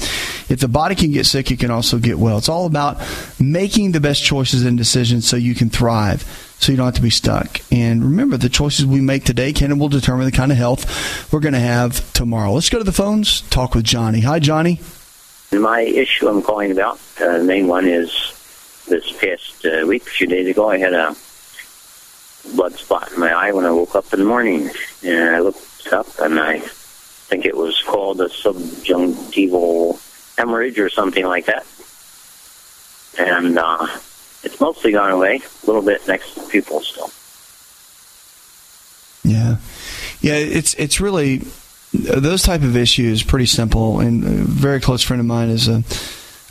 If 0.52 0.60
the 0.60 0.68
body 0.68 0.96
can 0.96 1.12
get 1.12 1.26
sick, 1.26 1.50
it 1.50 1.60
can 1.60 1.72
also 1.72 1.98
get 1.98 2.20
well. 2.20 2.38
It's 2.38 2.50
all 2.50 2.66
about 2.66 3.02
making 3.40 3.94
the 3.94 4.02
best 4.02 4.22
choices 4.24 4.66
and 4.66 4.78
decisions 4.78 5.28
so 5.28 5.38
you 5.38 5.56
can 5.56 5.70
thrive, 5.70 6.24
so 6.60 6.74
you 6.74 6.78
don't 6.78 6.88
have 6.88 6.96
to 6.96 7.02
be 7.02 7.10
stuck. 7.10 7.62
And 7.72 8.04
remember, 8.04 8.36
the 8.36 8.50
choices 8.50 8.86
we 8.86 9.00
make 9.00 9.24
today 9.24 9.54
can 9.54 9.72
and 9.72 9.80
will 9.80 9.90
determine 9.90 10.26
the 10.26 10.34
kind 10.34 10.52
of 10.52 10.58
health 10.58 11.32
we're 11.32 11.40
going 11.40 11.54
to 11.54 11.60
have 11.60 12.12
tomorrow. 12.12 12.52
Let's 12.52 12.70
go 12.70 12.80
to 12.80 12.84
the 12.84 12.92
phones, 12.92 13.42
talk 13.50 13.76
with 13.76 13.86
Johnny. 13.86 14.20
Hi, 14.22 14.40
Johnny. 14.40 14.82
My 15.54 15.82
issue 15.82 16.28
I'm 16.28 16.42
calling 16.42 16.72
about, 16.72 17.00
uh, 17.22 17.38
the 17.38 17.46
main 17.46 17.68
one 17.68 17.88
is 17.88 18.12
this 18.90 19.10
past 19.14 19.66
uh, 19.66 19.86
week, 19.88 20.04
a 20.04 20.10
few 20.10 20.28
days 20.28 20.48
ago, 20.50 20.70
I 20.70 20.78
had 20.78 20.94
a 20.94 21.16
blood 22.54 22.74
spot 22.74 23.12
in 23.12 23.20
my 23.20 23.32
eye 23.32 23.52
when 23.52 23.66
I 23.66 23.72
woke 23.72 23.96
up 23.96 24.14
in 24.14 24.20
the 24.20 24.26
morning. 24.26 24.70
And 25.04 25.36
I 25.36 25.40
looked 25.40 25.92
up 25.92 26.08
and 26.20 26.40
I 26.40 26.60
think 26.60 27.46
it 27.46 27.56
was 27.56 27.82
called 27.82 28.22
a 28.22 28.30
subjunctival 28.30 30.00
hemorrhage 30.38 30.80
or 30.80 30.90
something 30.90 31.26
like 31.26 31.46
that. 31.46 31.66
And 33.18 33.58
uh, 33.58 33.88
it's 34.44 34.60
mostly 34.60 34.92
gone 34.92 35.12
away, 35.12 35.42
a 35.64 35.66
little 35.66 35.82
bit 35.82 36.08
next 36.08 36.34
to 36.34 36.42
the 36.42 36.48
pupil 36.48 36.82
still. 36.82 37.10
Yeah, 39.24 39.58
yeah. 40.22 40.36
It's 40.36 40.74
it's 40.76 41.00
really 41.00 41.44
those 41.94 42.44
type 42.44 42.62
of 42.62 42.76
issues. 42.78 43.24
Pretty 43.24 43.48
simple. 43.48 44.00
And 44.00 44.24
a 44.24 44.28
very 44.28 44.80
close 44.80 45.02
friend 45.02 45.20
of 45.20 45.26
mine 45.26 45.50
is 45.50 45.68
a 45.68 45.84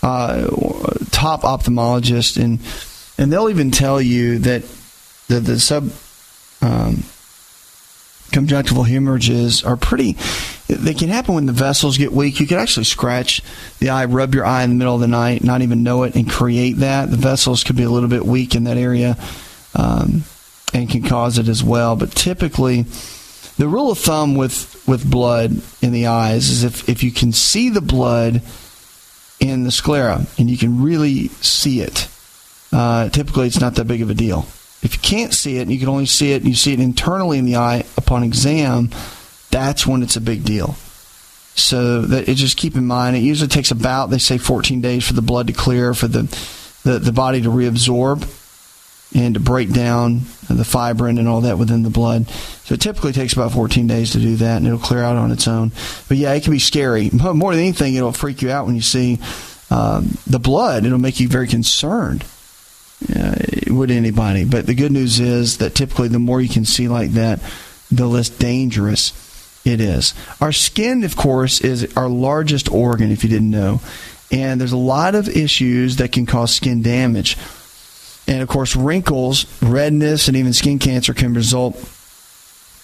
uh, 0.02 0.48
top 1.10 1.42
ophthalmologist, 1.42 2.42
and 2.42 2.58
and 3.16 3.32
they'll 3.32 3.50
even 3.50 3.70
tell 3.70 4.00
you 4.00 4.38
that 4.40 4.64
the 5.34 5.52
the 5.52 5.60
sub 5.60 5.90
um, 6.62 7.04
conjunctival 8.32 8.82
hemorrhages 8.84 9.62
are 9.62 9.76
pretty. 9.76 10.16
They 10.66 10.94
can 10.94 11.08
happen 11.08 11.34
when 11.34 11.46
the 11.46 11.52
vessels 11.52 11.98
get 11.98 12.12
weak. 12.12 12.40
You 12.40 12.46
can 12.46 12.58
actually 12.58 12.84
scratch 12.84 13.42
the 13.78 13.90
eye, 13.90 14.06
rub 14.06 14.34
your 14.34 14.44
eye 14.44 14.64
in 14.64 14.70
the 14.70 14.76
middle 14.76 14.94
of 14.94 15.00
the 15.00 15.08
night, 15.08 15.44
not 15.44 15.62
even 15.62 15.82
know 15.82 16.02
it, 16.02 16.14
and 16.14 16.28
create 16.28 16.78
that. 16.78 17.10
The 17.10 17.16
vessels 17.16 17.64
could 17.64 17.76
be 17.76 17.82
a 17.84 17.90
little 17.90 18.08
bit 18.08 18.24
weak 18.24 18.54
in 18.54 18.64
that 18.64 18.76
area, 18.76 19.16
um, 19.74 20.24
and 20.72 20.90
can 20.90 21.02
cause 21.02 21.38
it 21.38 21.48
as 21.48 21.62
well. 21.62 21.96
But 21.96 22.12
typically, 22.12 22.82
the 23.56 23.68
rule 23.68 23.90
of 23.90 23.98
thumb 23.98 24.34
with 24.34 24.82
with 24.86 25.08
blood 25.08 25.60
in 25.80 25.92
the 25.92 26.06
eyes 26.06 26.50
is 26.50 26.64
if 26.64 26.88
if 26.88 27.04
you 27.04 27.12
can 27.12 27.32
see 27.32 27.68
the 27.70 27.80
blood 27.80 28.42
in 29.38 29.64
the 29.64 29.70
sclera 29.70 30.26
and 30.38 30.50
you 30.50 30.56
can 30.56 30.82
really 30.82 31.28
see 31.28 31.80
it, 31.80 32.08
uh, 32.72 33.08
typically 33.10 33.46
it's 33.46 33.60
not 33.60 33.74
that 33.76 33.84
big 33.84 34.02
of 34.02 34.10
a 34.10 34.14
deal. 34.14 34.46
If 34.84 34.94
you 34.94 35.00
can't 35.00 35.32
see 35.32 35.58
it 35.58 35.62
and 35.62 35.72
you 35.72 35.78
can 35.78 35.88
only 35.88 36.06
see 36.06 36.32
it 36.32 36.42
and 36.42 36.48
you 36.48 36.54
see 36.54 36.72
it 36.72 36.80
internally 36.80 37.38
in 37.38 37.46
the 37.46 37.56
eye 37.56 37.84
upon 37.96 38.22
exam, 38.22 38.90
that's 39.50 39.86
when 39.86 40.02
it's 40.02 40.16
a 40.16 40.20
big 40.20 40.44
deal. 40.44 40.76
So 41.56 42.02
that 42.02 42.28
it 42.28 42.34
just 42.34 42.56
keep 42.56 42.76
in 42.76 42.86
mind 42.86 43.16
it 43.16 43.20
usually 43.20 43.48
takes 43.48 43.70
about 43.70 44.10
they 44.10 44.18
say 44.18 44.38
14 44.38 44.80
days 44.80 45.06
for 45.06 45.12
the 45.12 45.22
blood 45.22 45.46
to 45.46 45.52
clear 45.52 45.94
for 45.94 46.08
the 46.08 46.22
the, 46.82 46.98
the 46.98 47.12
body 47.12 47.40
to 47.42 47.48
reabsorb 47.48 48.28
and 49.14 49.34
to 49.34 49.40
break 49.40 49.72
down 49.72 50.20
the 50.50 50.64
fibrin 50.64 51.18
and 51.18 51.28
all 51.28 51.42
that 51.42 51.56
within 51.56 51.82
the 51.82 51.90
blood. 51.90 52.28
So 52.28 52.74
it 52.74 52.80
typically 52.80 53.12
takes 53.12 53.32
about 53.32 53.52
14 53.52 53.86
days 53.86 54.10
to 54.12 54.18
do 54.18 54.36
that, 54.36 54.56
and 54.56 54.66
it'll 54.66 54.78
clear 54.78 55.02
out 55.02 55.16
on 55.16 55.30
its 55.30 55.46
own. 55.46 55.70
But 56.08 56.16
yeah, 56.16 56.32
it 56.32 56.42
can 56.42 56.52
be 56.52 56.58
scary. 56.58 57.10
More 57.10 57.52
than 57.52 57.62
anything, 57.62 57.94
it'll 57.94 58.12
freak 58.12 58.42
you 58.42 58.50
out 58.50 58.66
when 58.66 58.74
you 58.74 58.82
see 58.82 59.20
um, 59.70 60.18
the 60.26 60.40
blood. 60.40 60.84
It'll 60.84 60.98
make 60.98 61.20
you 61.20 61.28
very 61.28 61.46
concerned. 61.46 62.24
Uh, 63.14 63.34
would 63.68 63.90
anybody? 63.90 64.44
But 64.44 64.66
the 64.66 64.74
good 64.74 64.92
news 64.92 65.20
is 65.20 65.58
that 65.58 65.74
typically 65.74 66.08
the 66.08 66.18
more 66.18 66.40
you 66.40 66.48
can 66.48 66.64
see 66.64 66.88
like 66.88 67.10
that, 67.12 67.40
the 67.90 68.06
less 68.06 68.28
dangerous 68.28 69.12
it 69.64 69.80
is. 69.80 70.14
Our 70.40 70.52
skin, 70.52 71.04
of 71.04 71.16
course, 71.16 71.60
is 71.60 71.96
our 71.96 72.08
largest 72.08 72.70
organ, 72.70 73.10
if 73.10 73.24
you 73.24 73.30
didn't 73.30 73.50
know. 73.50 73.80
And 74.30 74.60
there's 74.60 74.72
a 74.72 74.76
lot 74.76 75.14
of 75.14 75.28
issues 75.28 75.96
that 75.96 76.12
can 76.12 76.26
cause 76.26 76.54
skin 76.54 76.82
damage. 76.82 77.36
And 78.26 78.42
of 78.42 78.48
course, 78.48 78.74
wrinkles, 78.74 79.46
redness, 79.62 80.28
and 80.28 80.36
even 80.36 80.52
skin 80.52 80.78
cancer 80.78 81.14
can 81.14 81.34
result 81.34 81.76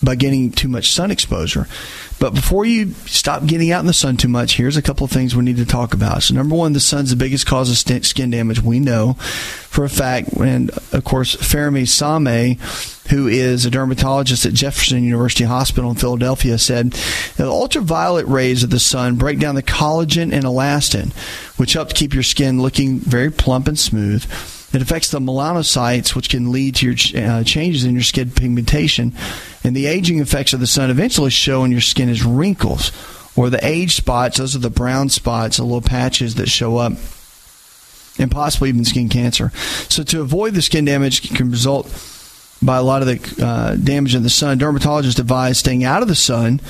by 0.03 0.15
getting 0.15 0.51
too 0.51 0.69
much 0.69 0.93
sun 0.93 1.11
exposure. 1.11 1.67
But 2.21 2.35
before 2.35 2.67
you 2.67 2.93
stop 3.07 3.47
getting 3.47 3.73
out 3.73 3.81
in 3.81 3.87
the 3.87 3.95
sun 3.95 4.19
too 4.19 4.29
much, 4.29 4.59
here's 4.59 4.77
a 4.77 4.83
couple 4.83 5.07
of 5.07 5.11
things 5.11 5.35
we 5.35 5.43
need 5.43 5.57
to 5.57 5.65
talk 5.65 5.95
about. 5.95 6.23
So, 6.23 6.35
number 6.35 6.55
one, 6.55 6.75
the 6.75 6.81
sun's 6.81 7.09
the 7.09 7.17
biggest 7.17 7.47
cause 7.47 7.71
of 7.71 7.79
skin 8.07 8.31
damage. 8.31 8.61
We 8.61 8.79
know 8.79 9.15
for 9.15 9.85
a 9.85 9.89
fact. 9.89 10.35
And 10.35 10.71
of 10.93 11.03
course, 11.03 11.35
Fermi 11.35 11.87
Same, 11.87 12.59
who 13.09 13.27
is 13.27 13.65
a 13.65 13.71
dermatologist 13.71 14.45
at 14.45 14.53
Jefferson 14.53 15.03
University 15.03 15.45
Hospital 15.45 15.91
in 15.91 15.97
Philadelphia, 15.97 16.59
said 16.59 16.93
the 17.39 17.47
ultraviolet 17.47 18.27
rays 18.27 18.63
of 18.63 18.69
the 18.69 18.79
sun 18.79 19.17
break 19.17 19.39
down 19.39 19.55
the 19.55 19.63
collagen 19.63 20.31
and 20.31 20.45
elastin, 20.45 21.15
which 21.59 21.73
help 21.73 21.89
to 21.89 21.95
keep 21.95 22.13
your 22.13 22.23
skin 22.23 22.61
looking 22.61 22.99
very 22.99 23.31
plump 23.31 23.67
and 23.67 23.79
smooth. 23.79 24.27
It 24.73 24.83
affects 24.83 25.11
the 25.11 25.19
melanocytes, 25.19 26.15
which 26.15 26.31
can 26.31 26.53
lead 26.53 26.77
to 26.77 26.87
your 26.87 27.25
uh, 27.25 27.45
changes 27.45 27.85
in 27.85 27.95
your 27.95 28.03
skin 28.03 28.31
pigmentation. 28.31 29.13
And 29.65 29.75
the 29.75 29.87
aging 29.87 30.21
effects 30.21 30.53
of 30.53 30.61
the 30.61 30.67
sun 30.67 30.91
eventually 30.91 31.31
show 31.31 31.65
in 31.65 31.73
your 31.73 31.81
skin 31.81 32.09
as 32.09 32.25
wrinkles 32.25 32.93
or 33.37 33.51
the 33.51 33.65
age 33.67 33.97
spots. 33.97 34.39
Those 34.39 34.55
are 34.55 34.61
the 34.61 34.71
brown 34.71 35.09
spots, 35.09 35.57
the 35.57 35.65
little 35.65 35.81
patches 35.81 36.37
that 36.37 36.49
show 36.49 36.77
up, 36.77 36.93
and 38.19 38.31
possibly 38.31 38.69
even 38.69 38.85
skin 38.85 39.09
cancer. 39.09 39.51
So, 39.89 40.05
to 40.05 40.21
avoid 40.21 40.55
the 40.55 40.63
skin 40.63 40.85
damage 40.85 41.35
can 41.35 41.51
result 41.51 41.87
by 42.63 42.77
a 42.77 42.83
lot 42.83 43.03
of 43.03 43.09
the 43.09 43.45
uh, 43.45 43.75
damage 43.77 44.15
in 44.15 44.23
the 44.23 44.31
sun, 44.31 44.59
dermatologists 44.59 45.19
advise 45.19 45.59
staying 45.59 45.83
out 45.83 46.03
of 46.03 46.09
the 46.09 46.15
sun 46.15 46.61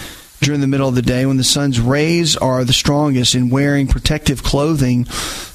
during 0.40 0.60
the 0.60 0.66
middle 0.66 0.88
of 0.88 0.94
the 0.94 1.02
day 1.02 1.26
when 1.26 1.36
the 1.36 1.44
sun's 1.44 1.80
rays 1.80 2.36
are 2.36 2.64
the 2.64 2.72
strongest 2.72 3.34
in 3.34 3.50
wearing 3.50 3.86
protective 3.86 4.42
clothing 4.42 5.06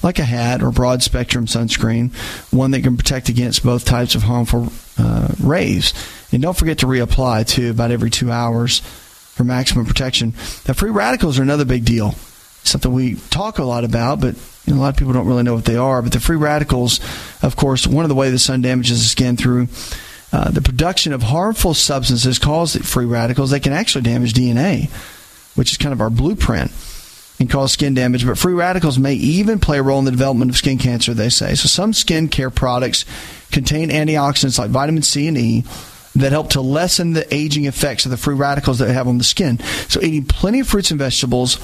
like 0.04 0.20
a 0.20 0.24
hat 0.24 0.62
or 0.62 0.72
broad 0.72 1.02
spectrum 1.02 1.48
sunscreen, 1.48 2.14
one 2.54 2.72
that 2.72 2.84
can 2.84 2.96
protect 2.96 3.30
against 3.30 3.64
both 3.64 3.86
types 3.86 4.16
of 4.16 4.24
harmful 4.24 4.72
uh, 4.98 5.30
rays. 5.40 5.94
And 6.32 6.42
don't 6.42 6.58
forget 6.58 6.80
to 6.80 6.86
reapply 6.86 7.48
too 7.48 7.72
about 7.72 7.92
every 7.92 8.10
two 8.10 8.32
hours 8.32 8.80
for 8.80 9.44
maximum 9.44 9.86
protection. 9.86 10.34
Now, 10.68 10.74
free 10.74 10.92
radicals 10.92 11.40
are 11.40 11.44
another 11.44 11.66
big 11.66 11.84
deal. 11.84 12.14
Something 12.64 12.94
we 12.94 13.16
talk 13.30 13.58
a 13.60 13.64
lot 13.64 13.84
about, 13.84 14.22
but 14.22 14.36
you 14.66 14.74
know, 14.74 14.80
a 14.80 14.82
lot 14.82 14.90
of 14.90 14.98
people 14.98 15.14
don't 15.14 15.28
really 15.28 15.44
know 15.44 15.54
what 15.54 15.66
they 15.66 15.76
are. 15.76 16.02
But 16.02 16.14
the 16.14 16.20
free 16.20 16.36
radicals, 16.36 17.00
of 17.44 17.56
course, 17.56 17.86
one 17.86 18.06
of 18.06 18.10
the 18.10 18.16
ways 18.16 18.32
the 18.32 18.40
sun 18.40 18.62
damages 18.62 19.00
the 19.04 19.10
skin 19.10 19.38
through 19.38 19.68
uh, 20.36 20.52
the 20.52 20.62
production 20.62 21.14
of 21.14 21.24
harmful 21.24 21.74
substances 21.74 22.40
cause 22.40 22.76
free 22.76 23.06
radicals. 23.06 23.52
They 23.52 23.62
can 23.62 23.72
actually 23.72 24.02
damage 24.02 24.34
DNA, 24.34 24.90
which 25.56 25.72
is 25.72 25.78
kind 25.78 25.94
of 25.94 26.02
our 26.02 26.10
blueprint, 26.10 26.74
and 27.40 27.50
cause 27.50 27.72
skin 27.72 27.94
damage. 27.94 28.26
But 28.28 28.38
free 28.38 28.54
radicals 28.54 29.00
may 29.00 29.14
even 29.14 29.60
play 29.60 29.78
a 29.78 29.82
role 29.82 30.00
in 30.00 30.04
the 30.04 30.12
development 30.12 30.52
of 30.52 30.58
skin 30.58 30.78
cancer, 30.78 31.14
they 31.14 31.30
say. 31.30 31.56
So 31.56 31.70
some 31.70 31.94
skin 31.94 32.28
care 32.28 32.50
products 32.50 33.06
contain 33.54 33.92
antioxidants 33.92 34.60
like 34.60 34.72
vitamin 34.72 35.04
C 35.04 35.30
and 35.30 35.38
E 35.38 35.64
that 36.16 36.34
help 36.34 36.50
to 36.50 36.60
lessen 36.60 37.14
the 37.14 37.34
aging 37.34 37.64
effects 37.64 38.04
of 38.04 38.12
the 38.12 38.18
free 38.18 38.36
radicals 38.36 38.80
that 38.80 38.94
have 38.94 39.08
on 39.08 39.18
the 39.18 39.24
skin. 39.24 39.60
So 39.88 40.02
eating 40.02 40.26
plenty 40.26 40.60
of 40.60 40.68
fruits 40.68 40.92
and 40.92 41.00
vegetables, 41.00 41.56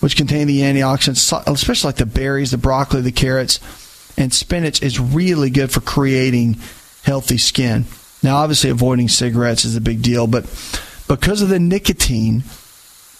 which 0.00 0.16
contain 0.16 0.48
the 0.48 0.62
antioxidants, 0.62 1.46
especially 1.46 1.88
like 1.88 1.96
the 1.96 2.06
berries, 2.06 2.50
the 2.50 2.58
broccoli, 2.58 3.00
the 3.00 3.12
carrots, 3.12 3.60
and 4.18 4.34
spinach, 4.34 4.82
is 4.82 4.98
really 4.98 5.50
good 5.50 5.70
for 5.70 5.80
creating 5.80 6.56
healthy 7.04 7.38
skin. 7.38 7.84
Now, 8.22 8.36
obviously, 8.36 8.70
avoiding 8.70 9.08
cigarettes 9.08 9.64
is 9.64 9.76
a 9.76 9.80
big 9.80 10.02
deal, 10.02 10.26
but 10.26 10.44
because 11.08 11.40
of 11.40 11.48
the 11.48 11.60
nicotine 11.60 12.42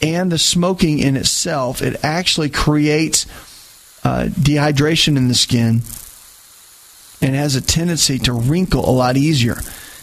and 0.02 0.30
the 0.30 0.38
smoking 0.38 0.98
in 0.98 1.16
itself, 1.16 1.82
it 1.82 2.02
actually 2.04 2.50
creates 2.50 3.26
uh, 4.04 4.26
dehydration 4.26 5.16
in 5.16 5.28
the 5.28 5.34
skin 5.34 5.82
and 7.20 7.34
has 7.34 7.56
a 7.56 7.60
tendency 7.60 8.18
to 8.18 8.32
wrinkle 8.32 8.88
a 8.88 8.92
lot 8.92 9.16
easier. 9.16 9.56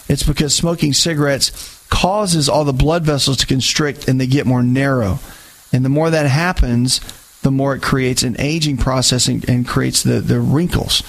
It's 0.08 0.22
because 0.22 0.54
smoking 0.54 0.92
cigarettes 0.92 1.86
causes 1.88 2.48
all 2.48 2.64
the 2.64 2.72
blood 2.72 3.04
vessels 3.04 3.38
to 3.38 3.46
constrict 3.46 4.08
and 4.08 4.20
they 4.20 4.26
get 4.26 4.46
more 4.46 4.62
narrow. 4.62 5.18
And 5.72 5.84
the 5.84 5.88
more 5.88 6.10
that 6.10 6.26
happens, 6.26 7.00
the 7.42 7.50
more 7.50 7.74
it 7.74 7.82
creates 7.82 8.22
an 8.22 8.36
aging 8.38 8.76
process 8.76 9.28
and, 9.28 9.48
and 9.48 9.66
creates 9.66 10.02
the, 10.02 10.20
the 10.20 10.40
wrinkles. 10.40 11.02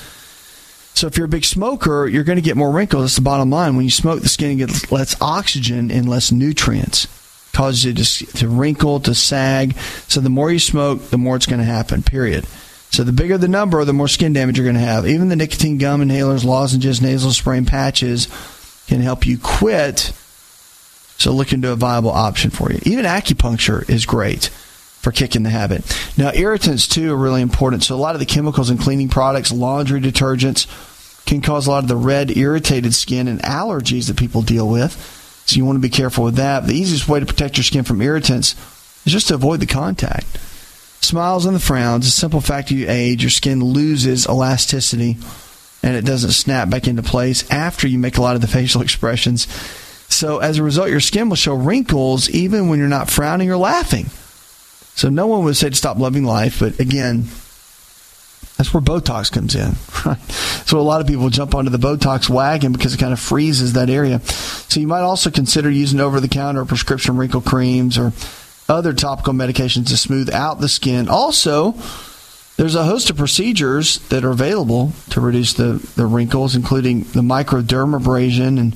So 0.98 1.06
if 1.06 1.16
you're 1.16 1.28
a 1.28 1.30
big 1.30 1.46
smoker, 1.46 2.08
you're 2.08 2.24
going 2.24 2.38
to 2.38 2.42
get 2.42 2.58
more 2.58 2.72
wrinkles. 2.72 3.04
That's 3.04 3.18
the 3.18 3.22
bottom 3.22 3.52
line. 3.52 3.76
When 3.76 3.86
you 3.86 3.92
smoke, 3.92 4.22
the 4.22 4.30
skin 4.30 4.58
gets 4.58 4.92
less 4.92 5.16
oxygen 5.22 5.92
and 5.92 6.10
less 6.10 6.32
nutrients. 6.32 7.06
Causes 7.54 7.86
it 7.86 7.98
to, 7.98 8.38
to 8.38 8.48
wrinkle, 8.50 9.00
to 9.02 9.14
sag. 9.14 9.78
So 10.08 10.22
the 10.22 10.32
more 10.32 10.52
you 10.52 10.58
smoke, 10.58 11.10
the 11.10 11.20
more 11.20 11.36
it's 11.36 11.46
going 11.46 11.60
to 11.60 11.66
happen, 11.66 12.02
period. 12.02 12.46
So 12.90 13.04
the 13.04 13.12
bigger 13.12 13.38
the 13.38 13.48
number, 13.48 13.86
the 13.86 13.94
more 13.94 14.08
skin 14.08 14.34
damage 14.34 14.58
you're 14.58 14.66
going 14.66 14.74
to 14.74 14.82
have. 14.82 15.08
Even 15.08 15.30
the 15.30 15.36
nicotine 15.36 15.78
gum 15.78 16.02
inhalers, 16.02 16.44
lozenges, 16.44 17.00
nasal 17.00 17.32
spray, 17.32 17.60
and 17.60 17.68
patches 17.68 18.28
can 18.88 19.02
help 19.02 19.28
you 19.28 19.38
quit. 19.38 20.12
So 21.20 21.32
look 21.32 21.54
into 21.54 21.72
a 21.72 21.76
viable 21.76 22.10
option 22.10 22.50
for 22.50 22.72
you. 22.72 22.80
Even 22.86 23.06
acupuncture 23.06 23.88
is 23.88 24.08
great 24.08 24.50
for 25.08 25.14
kicking 25.14 25.44
the 25.44 25.50
habit. 25.50 25.86
Now, 26.18 26.34
irritants 26.34 26.86
too 26.86 27.14
are 27.14 27.16
really 27.16 27.42
important. 27.42 27.82
So 27.82 27.96
a 27.96 27.98
lot 27.98 28.16
of 28.16 28.20
the 28.20 28.26
chemicals 28.26 28.70
in 28.70 28.78
cleaning 28.78 29.08
products, 29.08 29.54
laundry 29.54 30.02
detergents, 30.02 30.68
can 31.26 31.40
cause 31.40 31.66
a 31.66 31.72
lot 31.72 31.84
of 31.84 31.88
the 31.88 31.96
red, 31.96 32.36
irritated 32.36 32.94
skin 32.94 33.30
and 33.30 33.42
allergies 33.42 34.08
that 34.08 34.18
people 34.18 34.42
deal 34.42 34.68
with. 34.68 34.92
So 35.46 35.56
you 35.56 35.64
want 35.64 35.78
to 35.78 35.82
be 35.82 35.88
careful 35.88 36.26
with 36.26 36.36
that. 36.36 36.68
The 36.68 36.76
easiest 36.76 37.08
way 37.08 37.22
to 37.22 37.26
protect 37.26 37.56
your 37.56 37.64
skin 37.64 37.86
from 37.86 38.02
irritants 38.02 38.54
is 39.06 39.14
just 39.14 39.30
to 39.30 39.36
avoid 39.36 39.62
the 39.62 39.66
contact. 39.66 40.26
Smiles 41.00 41.46
and 41.46 41.56
the 41.56 41.62
frowns, 41.62 42.06
a 42.06 42.12
simple 42.12 42.42
fact 42.42 42.70
you 42.70 42.86
age, 42.90 43.24
your 43.24 43.30
skin 43.30 43.64
loses 43.64 44.28
elasticity 44.28 45.16
and 45.84 45.96
it 45.96 46.04
doesn't 46.04 46.32
snap 46.32 46.70
back 46.70 46.86
into 46.86 47.02
place 47.02 47.50
after 47.50 47.88
you 47.88 47.98
make 47.98 48.18
a 48.18 48.22
lot 48.22 48.36
of 48.36 48.42
the 48.42 48.48
facial 48.60 48.82
expressions. 48.82 49.48
So 50.10 50.40
as 50.40 50.58
a 50.58 50.64
result, 50.64 50.90
your 50.90 51.00
skin 51.00 51.30
will 51.30 51.38
show 51.38 51.54
wrinkles 51.54 52.30
even 52.30 52.68
when 52.68 52.78
you're 52.78 52.90
not 52.90 53.10
frowning 53.10 53.50
or 53.50 53.56
laughing. 53.56 54.08
So 54.98 55.10
no 55.10 55.28
one 55.28 55.44
would 55.44 55.56
say 55.56 55.70
to 55.70 55.76
stop 55.76 56.00
loving 56.00 56.24
life, 56.24 56.60
but 56.60 56.80
again, 56.80 57.26
that's 58.58 58.74
where 58.74 58.82
Botox 58.82 59.32
comes 59.32 59.56
in. 59.56 59.74
Right? 60.06 60.20
So 60.66 60.80
a 60.80 60.82
lot 60.82 61.02
of 61.02 61.08
people 61.08 61.30
jump 61.30 61.54
onto 61.54 61.70
the 61.70 61.78
Botox 61.78 62.30
wagon 62.30 62.72
because 62.72 62.94
it 62.94 62.98
kind 62.98 63.14
of 63.14 63.20
freezes 63.20 63.74
that 63.74 63.90
area. 63.90 64.20
So 64.22 64.80
you 64.80 64.88
might 64.88 65.02
also 65.02 65.30
consider 65.30 65.70
using 65.70 66.00
over-the-counter 66.00 66.66
prescription 66.66 67.16
wrinkle 67.16 67.42
creams 67.42 67.98
or 67.98 68.12
other 68.68 68.92
topical 68.94 69.34
medications 69.34 69.88
to 69.90 69.98
smooth 69.98 70.32
out 70.32 70.62
the 70.62 70.70
skin. 70.70 71.10
Also, 71.10 71.76
there's 72.58 72.76
a 72.76 72.86
host 72.86 73.12
of 73.12 73.18
procedures 73.18 74.00
that 74.10 74.26
are 74.26 74.32
available 74.32 74.94
to 75.12 75.22
reduce 75.22 75.54
the, 75.54 75.74
the 75.96 76.08
wrinkles, 76.08 76.56
including 76.56 77.02
the 77.02 77.22
microdermabrasion 77.22 78.60
and 78.60 78.76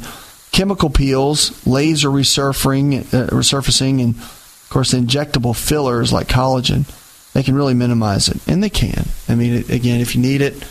chemical 0.51 0.91
peels, 0.91 1.65
laser 1.65 2.09
resurfacing, 2.09 3.13
uh, 3.13 3.27
resurfacing, 3.27 4.03
and 4.03 4.15
course, 4.71 4.93
injectable 4.93 5.55
fillers 5.55 6.11
like 6.11 6.27
collagen. 6.27 6.85
They 7.33 7.43
can 7.43 7.55
really 7.55 7.73
minimize 7.73 8.27
it, 8.27 8.45
and 8.47 8.63
they 8.63 8.69
can. 8.69 9.05
I 9.29 9.35
mean, 9.35 9.63
again, 9.69 10.01
if 10.01 10.15
you 10.15 10.21
need 10.21 10.41
it, 10.41 10.65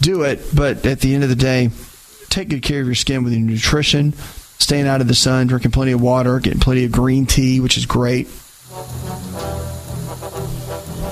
do 0.00 0.22
it. 0.22 0.42
But 0.54 0.86
at 0.86 1.00
the 1.00 1.14
end 1.14 1.22
of 1.22 1.28
the 1.28 1.36
day, 1.36 1.70
take 2.30 2.48
good 2.48 2.62
care 2.62 2.80
of 2.80 2.86
your 2.86 2.94
skin 2.94 3.24
with 3.24 3.32
your 3.32 3.42
nutrition, 3.42 4.12
staying 4.58 4.86
out 4.86 5.00
of 5.00 5.08
the 5.08 5.14
sun, 5.14 5.48
drinking 5.48 5.72
plenty 5.72 5.92
of 5.92 6.00
water, 6.00 6.40
getting 6.40 6.60
plenty 6.60 6.84
of 6.84 6.92
green 6.92 7.26
tea, 7.26 7.60
which 7.60 7.76
is 7.76 7.84
great, 7.84 8.28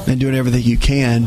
and 0.07 0.20
doing 0.20 0.34
everything 0.34 0.62
you 0.62 0.78
can 0.78 1.26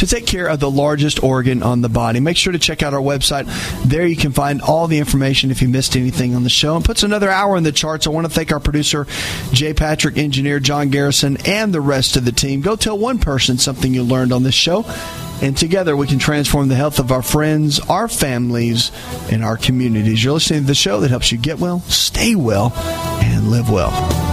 to 0.00 0.06
take 0.06 0.26
care 0.26 0.46
of 0.46 0.60
the 0.60 0.70
largest 0.70 1.22
organ 1.22 1.62
on 1.62 1.82
the 1.82 1.88
body. 1.90 2.20
Make 2.20 2.38
sure 2.38 2.54
to 2.54 2.58
check 2.58 2.82
out 2.82 2.94
our 2.94 3.02
website. 3.02 3.44
There 3.84 4.06
you 4.06 4.16
can 4.16 4.32
find 4.32 4.62
all 4.62 4.86
the 4.86 4.98
information 4.98 5.50
if 5.50 5.60
you 5.60 5.68
missed 5.68 5.94
anything 5.94 6.34
on 6.34 6.42
the 6.42 6.48
show. 6.48 6.74
And 6.74 6.82
puts 6.82 7.02
another 7.02 7.28
hour 7.28 7.54
in 7.58 7.64
the 7.64 7.70
charts. 7.70 8.06
I 8.06 8.10
want 8.10 8.26
to 8.26 8.32
thank 8.32 8.50
our 8.50 8.60
producer, 8.60 9.06
Jay 9.52 9.74
Patrick, 9.74 10.16
engineer 10.16 10.58
John 10.58 10.88
Garrison, 10.88 11.36
and 11.44 11.74
the 11.74 11.82
rest 11.82 12.16
of 12.16 12.24
the 12.24 12.32
team. 12.32 12.62
Go 12.62 12.76
tell 12.76 12.96
one 12.96 13.18
person 13.18 13.58
something 13.58 13.92
you 13.92 14.02
learned 14.02 14.32
on 14.32 14.42
this 14.42 14.54
show. 14.54 14.86
And 15.42 15.54
together 15.54 15.94
we 15.94 16.06
can 16.06 16.18
transform 16.18 16.68
the 16.68 16.76
health 16.76 16.98
of 16.98 17.12
our 17.12 17.22
friends, 17.22 17.78
our 17.80 18.08
families, 18.08 18.92
and 19.30 19.44
our 19.44 19.58
communities. 19.58 20.24
You're 20.24 20.32
listening 20.32 20.62
to 20.62 20.66
the 20.66 20.74
show 20.74 21.00
that 21.00 21.10
helps 21.10 21.30
you 21.30 21.36
get 21.36 21.58
well, 21.58 21.80
stay 21.80 22.34
well, 22.34 22.72
and 22.74 23.50
live 23.50 23.68
well. 23.68 24.29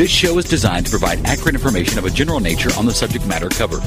This 0.00 0.10
show 0.10 0.38
is 0.38 0.46
designed 0.46 0.86
to 0.86 0.90
provide 0.90 1.26
accurate 1.26 1.54
information 1.54 1.98
of 1.98 2.06
a 2.06 2.10
general 2.10 2.40
nature 2.40 2.70
on 2.78 2.86
the 2.86 2.90
subject 2.90 3.26
matter 3.26 3.50
covered, 3.50 3.82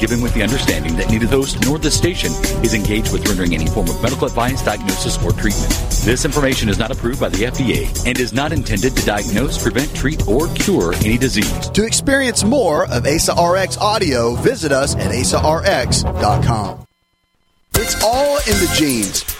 given 0.00 0.20
with 0.20 0.34
the 0.34 0.42
understanding 0.42 0.96
that 0.96 1.08
neither 1.08 1.26
the 1.26 1.36
host 1.36 1.64
nor 1.64 1.78
the 1.78 1.92
station 1.92 2.32
is 2.64 2.74
engaged 2.74 3.12
with 3.12 3.24
rendering 3.28 3.54
any 3.54 3.68
form 3.68 3.88
of 3.88 4.02
medical 4.02 4.26
advice, 4.26 4.60
diagnosis, 4.64 5.16
or 5.22 5.30
treatment. 5.30 5.70
This 6.02 6.24
information 6.24 6.68
is 6.68 6.76
not 6.76 6.90
approved 6.90 7.20
by 7.20 7.28
the 7.28 7.44
FDA 7.44 8.04
and 8.04 8.18
is 8.18 8.32
not 8.32 8.50
intended 8.50 8.96
to 8.96 9.06
diagnose, 9.06 9.62
prevent, 9.62 9.94
treat, 9.94 10.26
or 10.26 10.48
cure 10.54 10.92
any 11.04 11.16
disease. 11.16 11.68
To 11.68 11.86
experience 11.86 12.42
more 12.42 12.86
of 12.90 13.06
ASA 13.06 13.34
RX 13.40 13.78
audio, 13.78 14.34
visit 14.34 14.72
us 14.72 14.96
at 14.96 15.12
asarx.com. 15.12 16.84
It's 17.74 18.02
all 18.02 18.38
in 18.38 18.58
the 18.58 18.74
genes. 18.76 19.33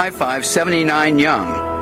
5579 0.00 1.18
Young. 1.18 1.73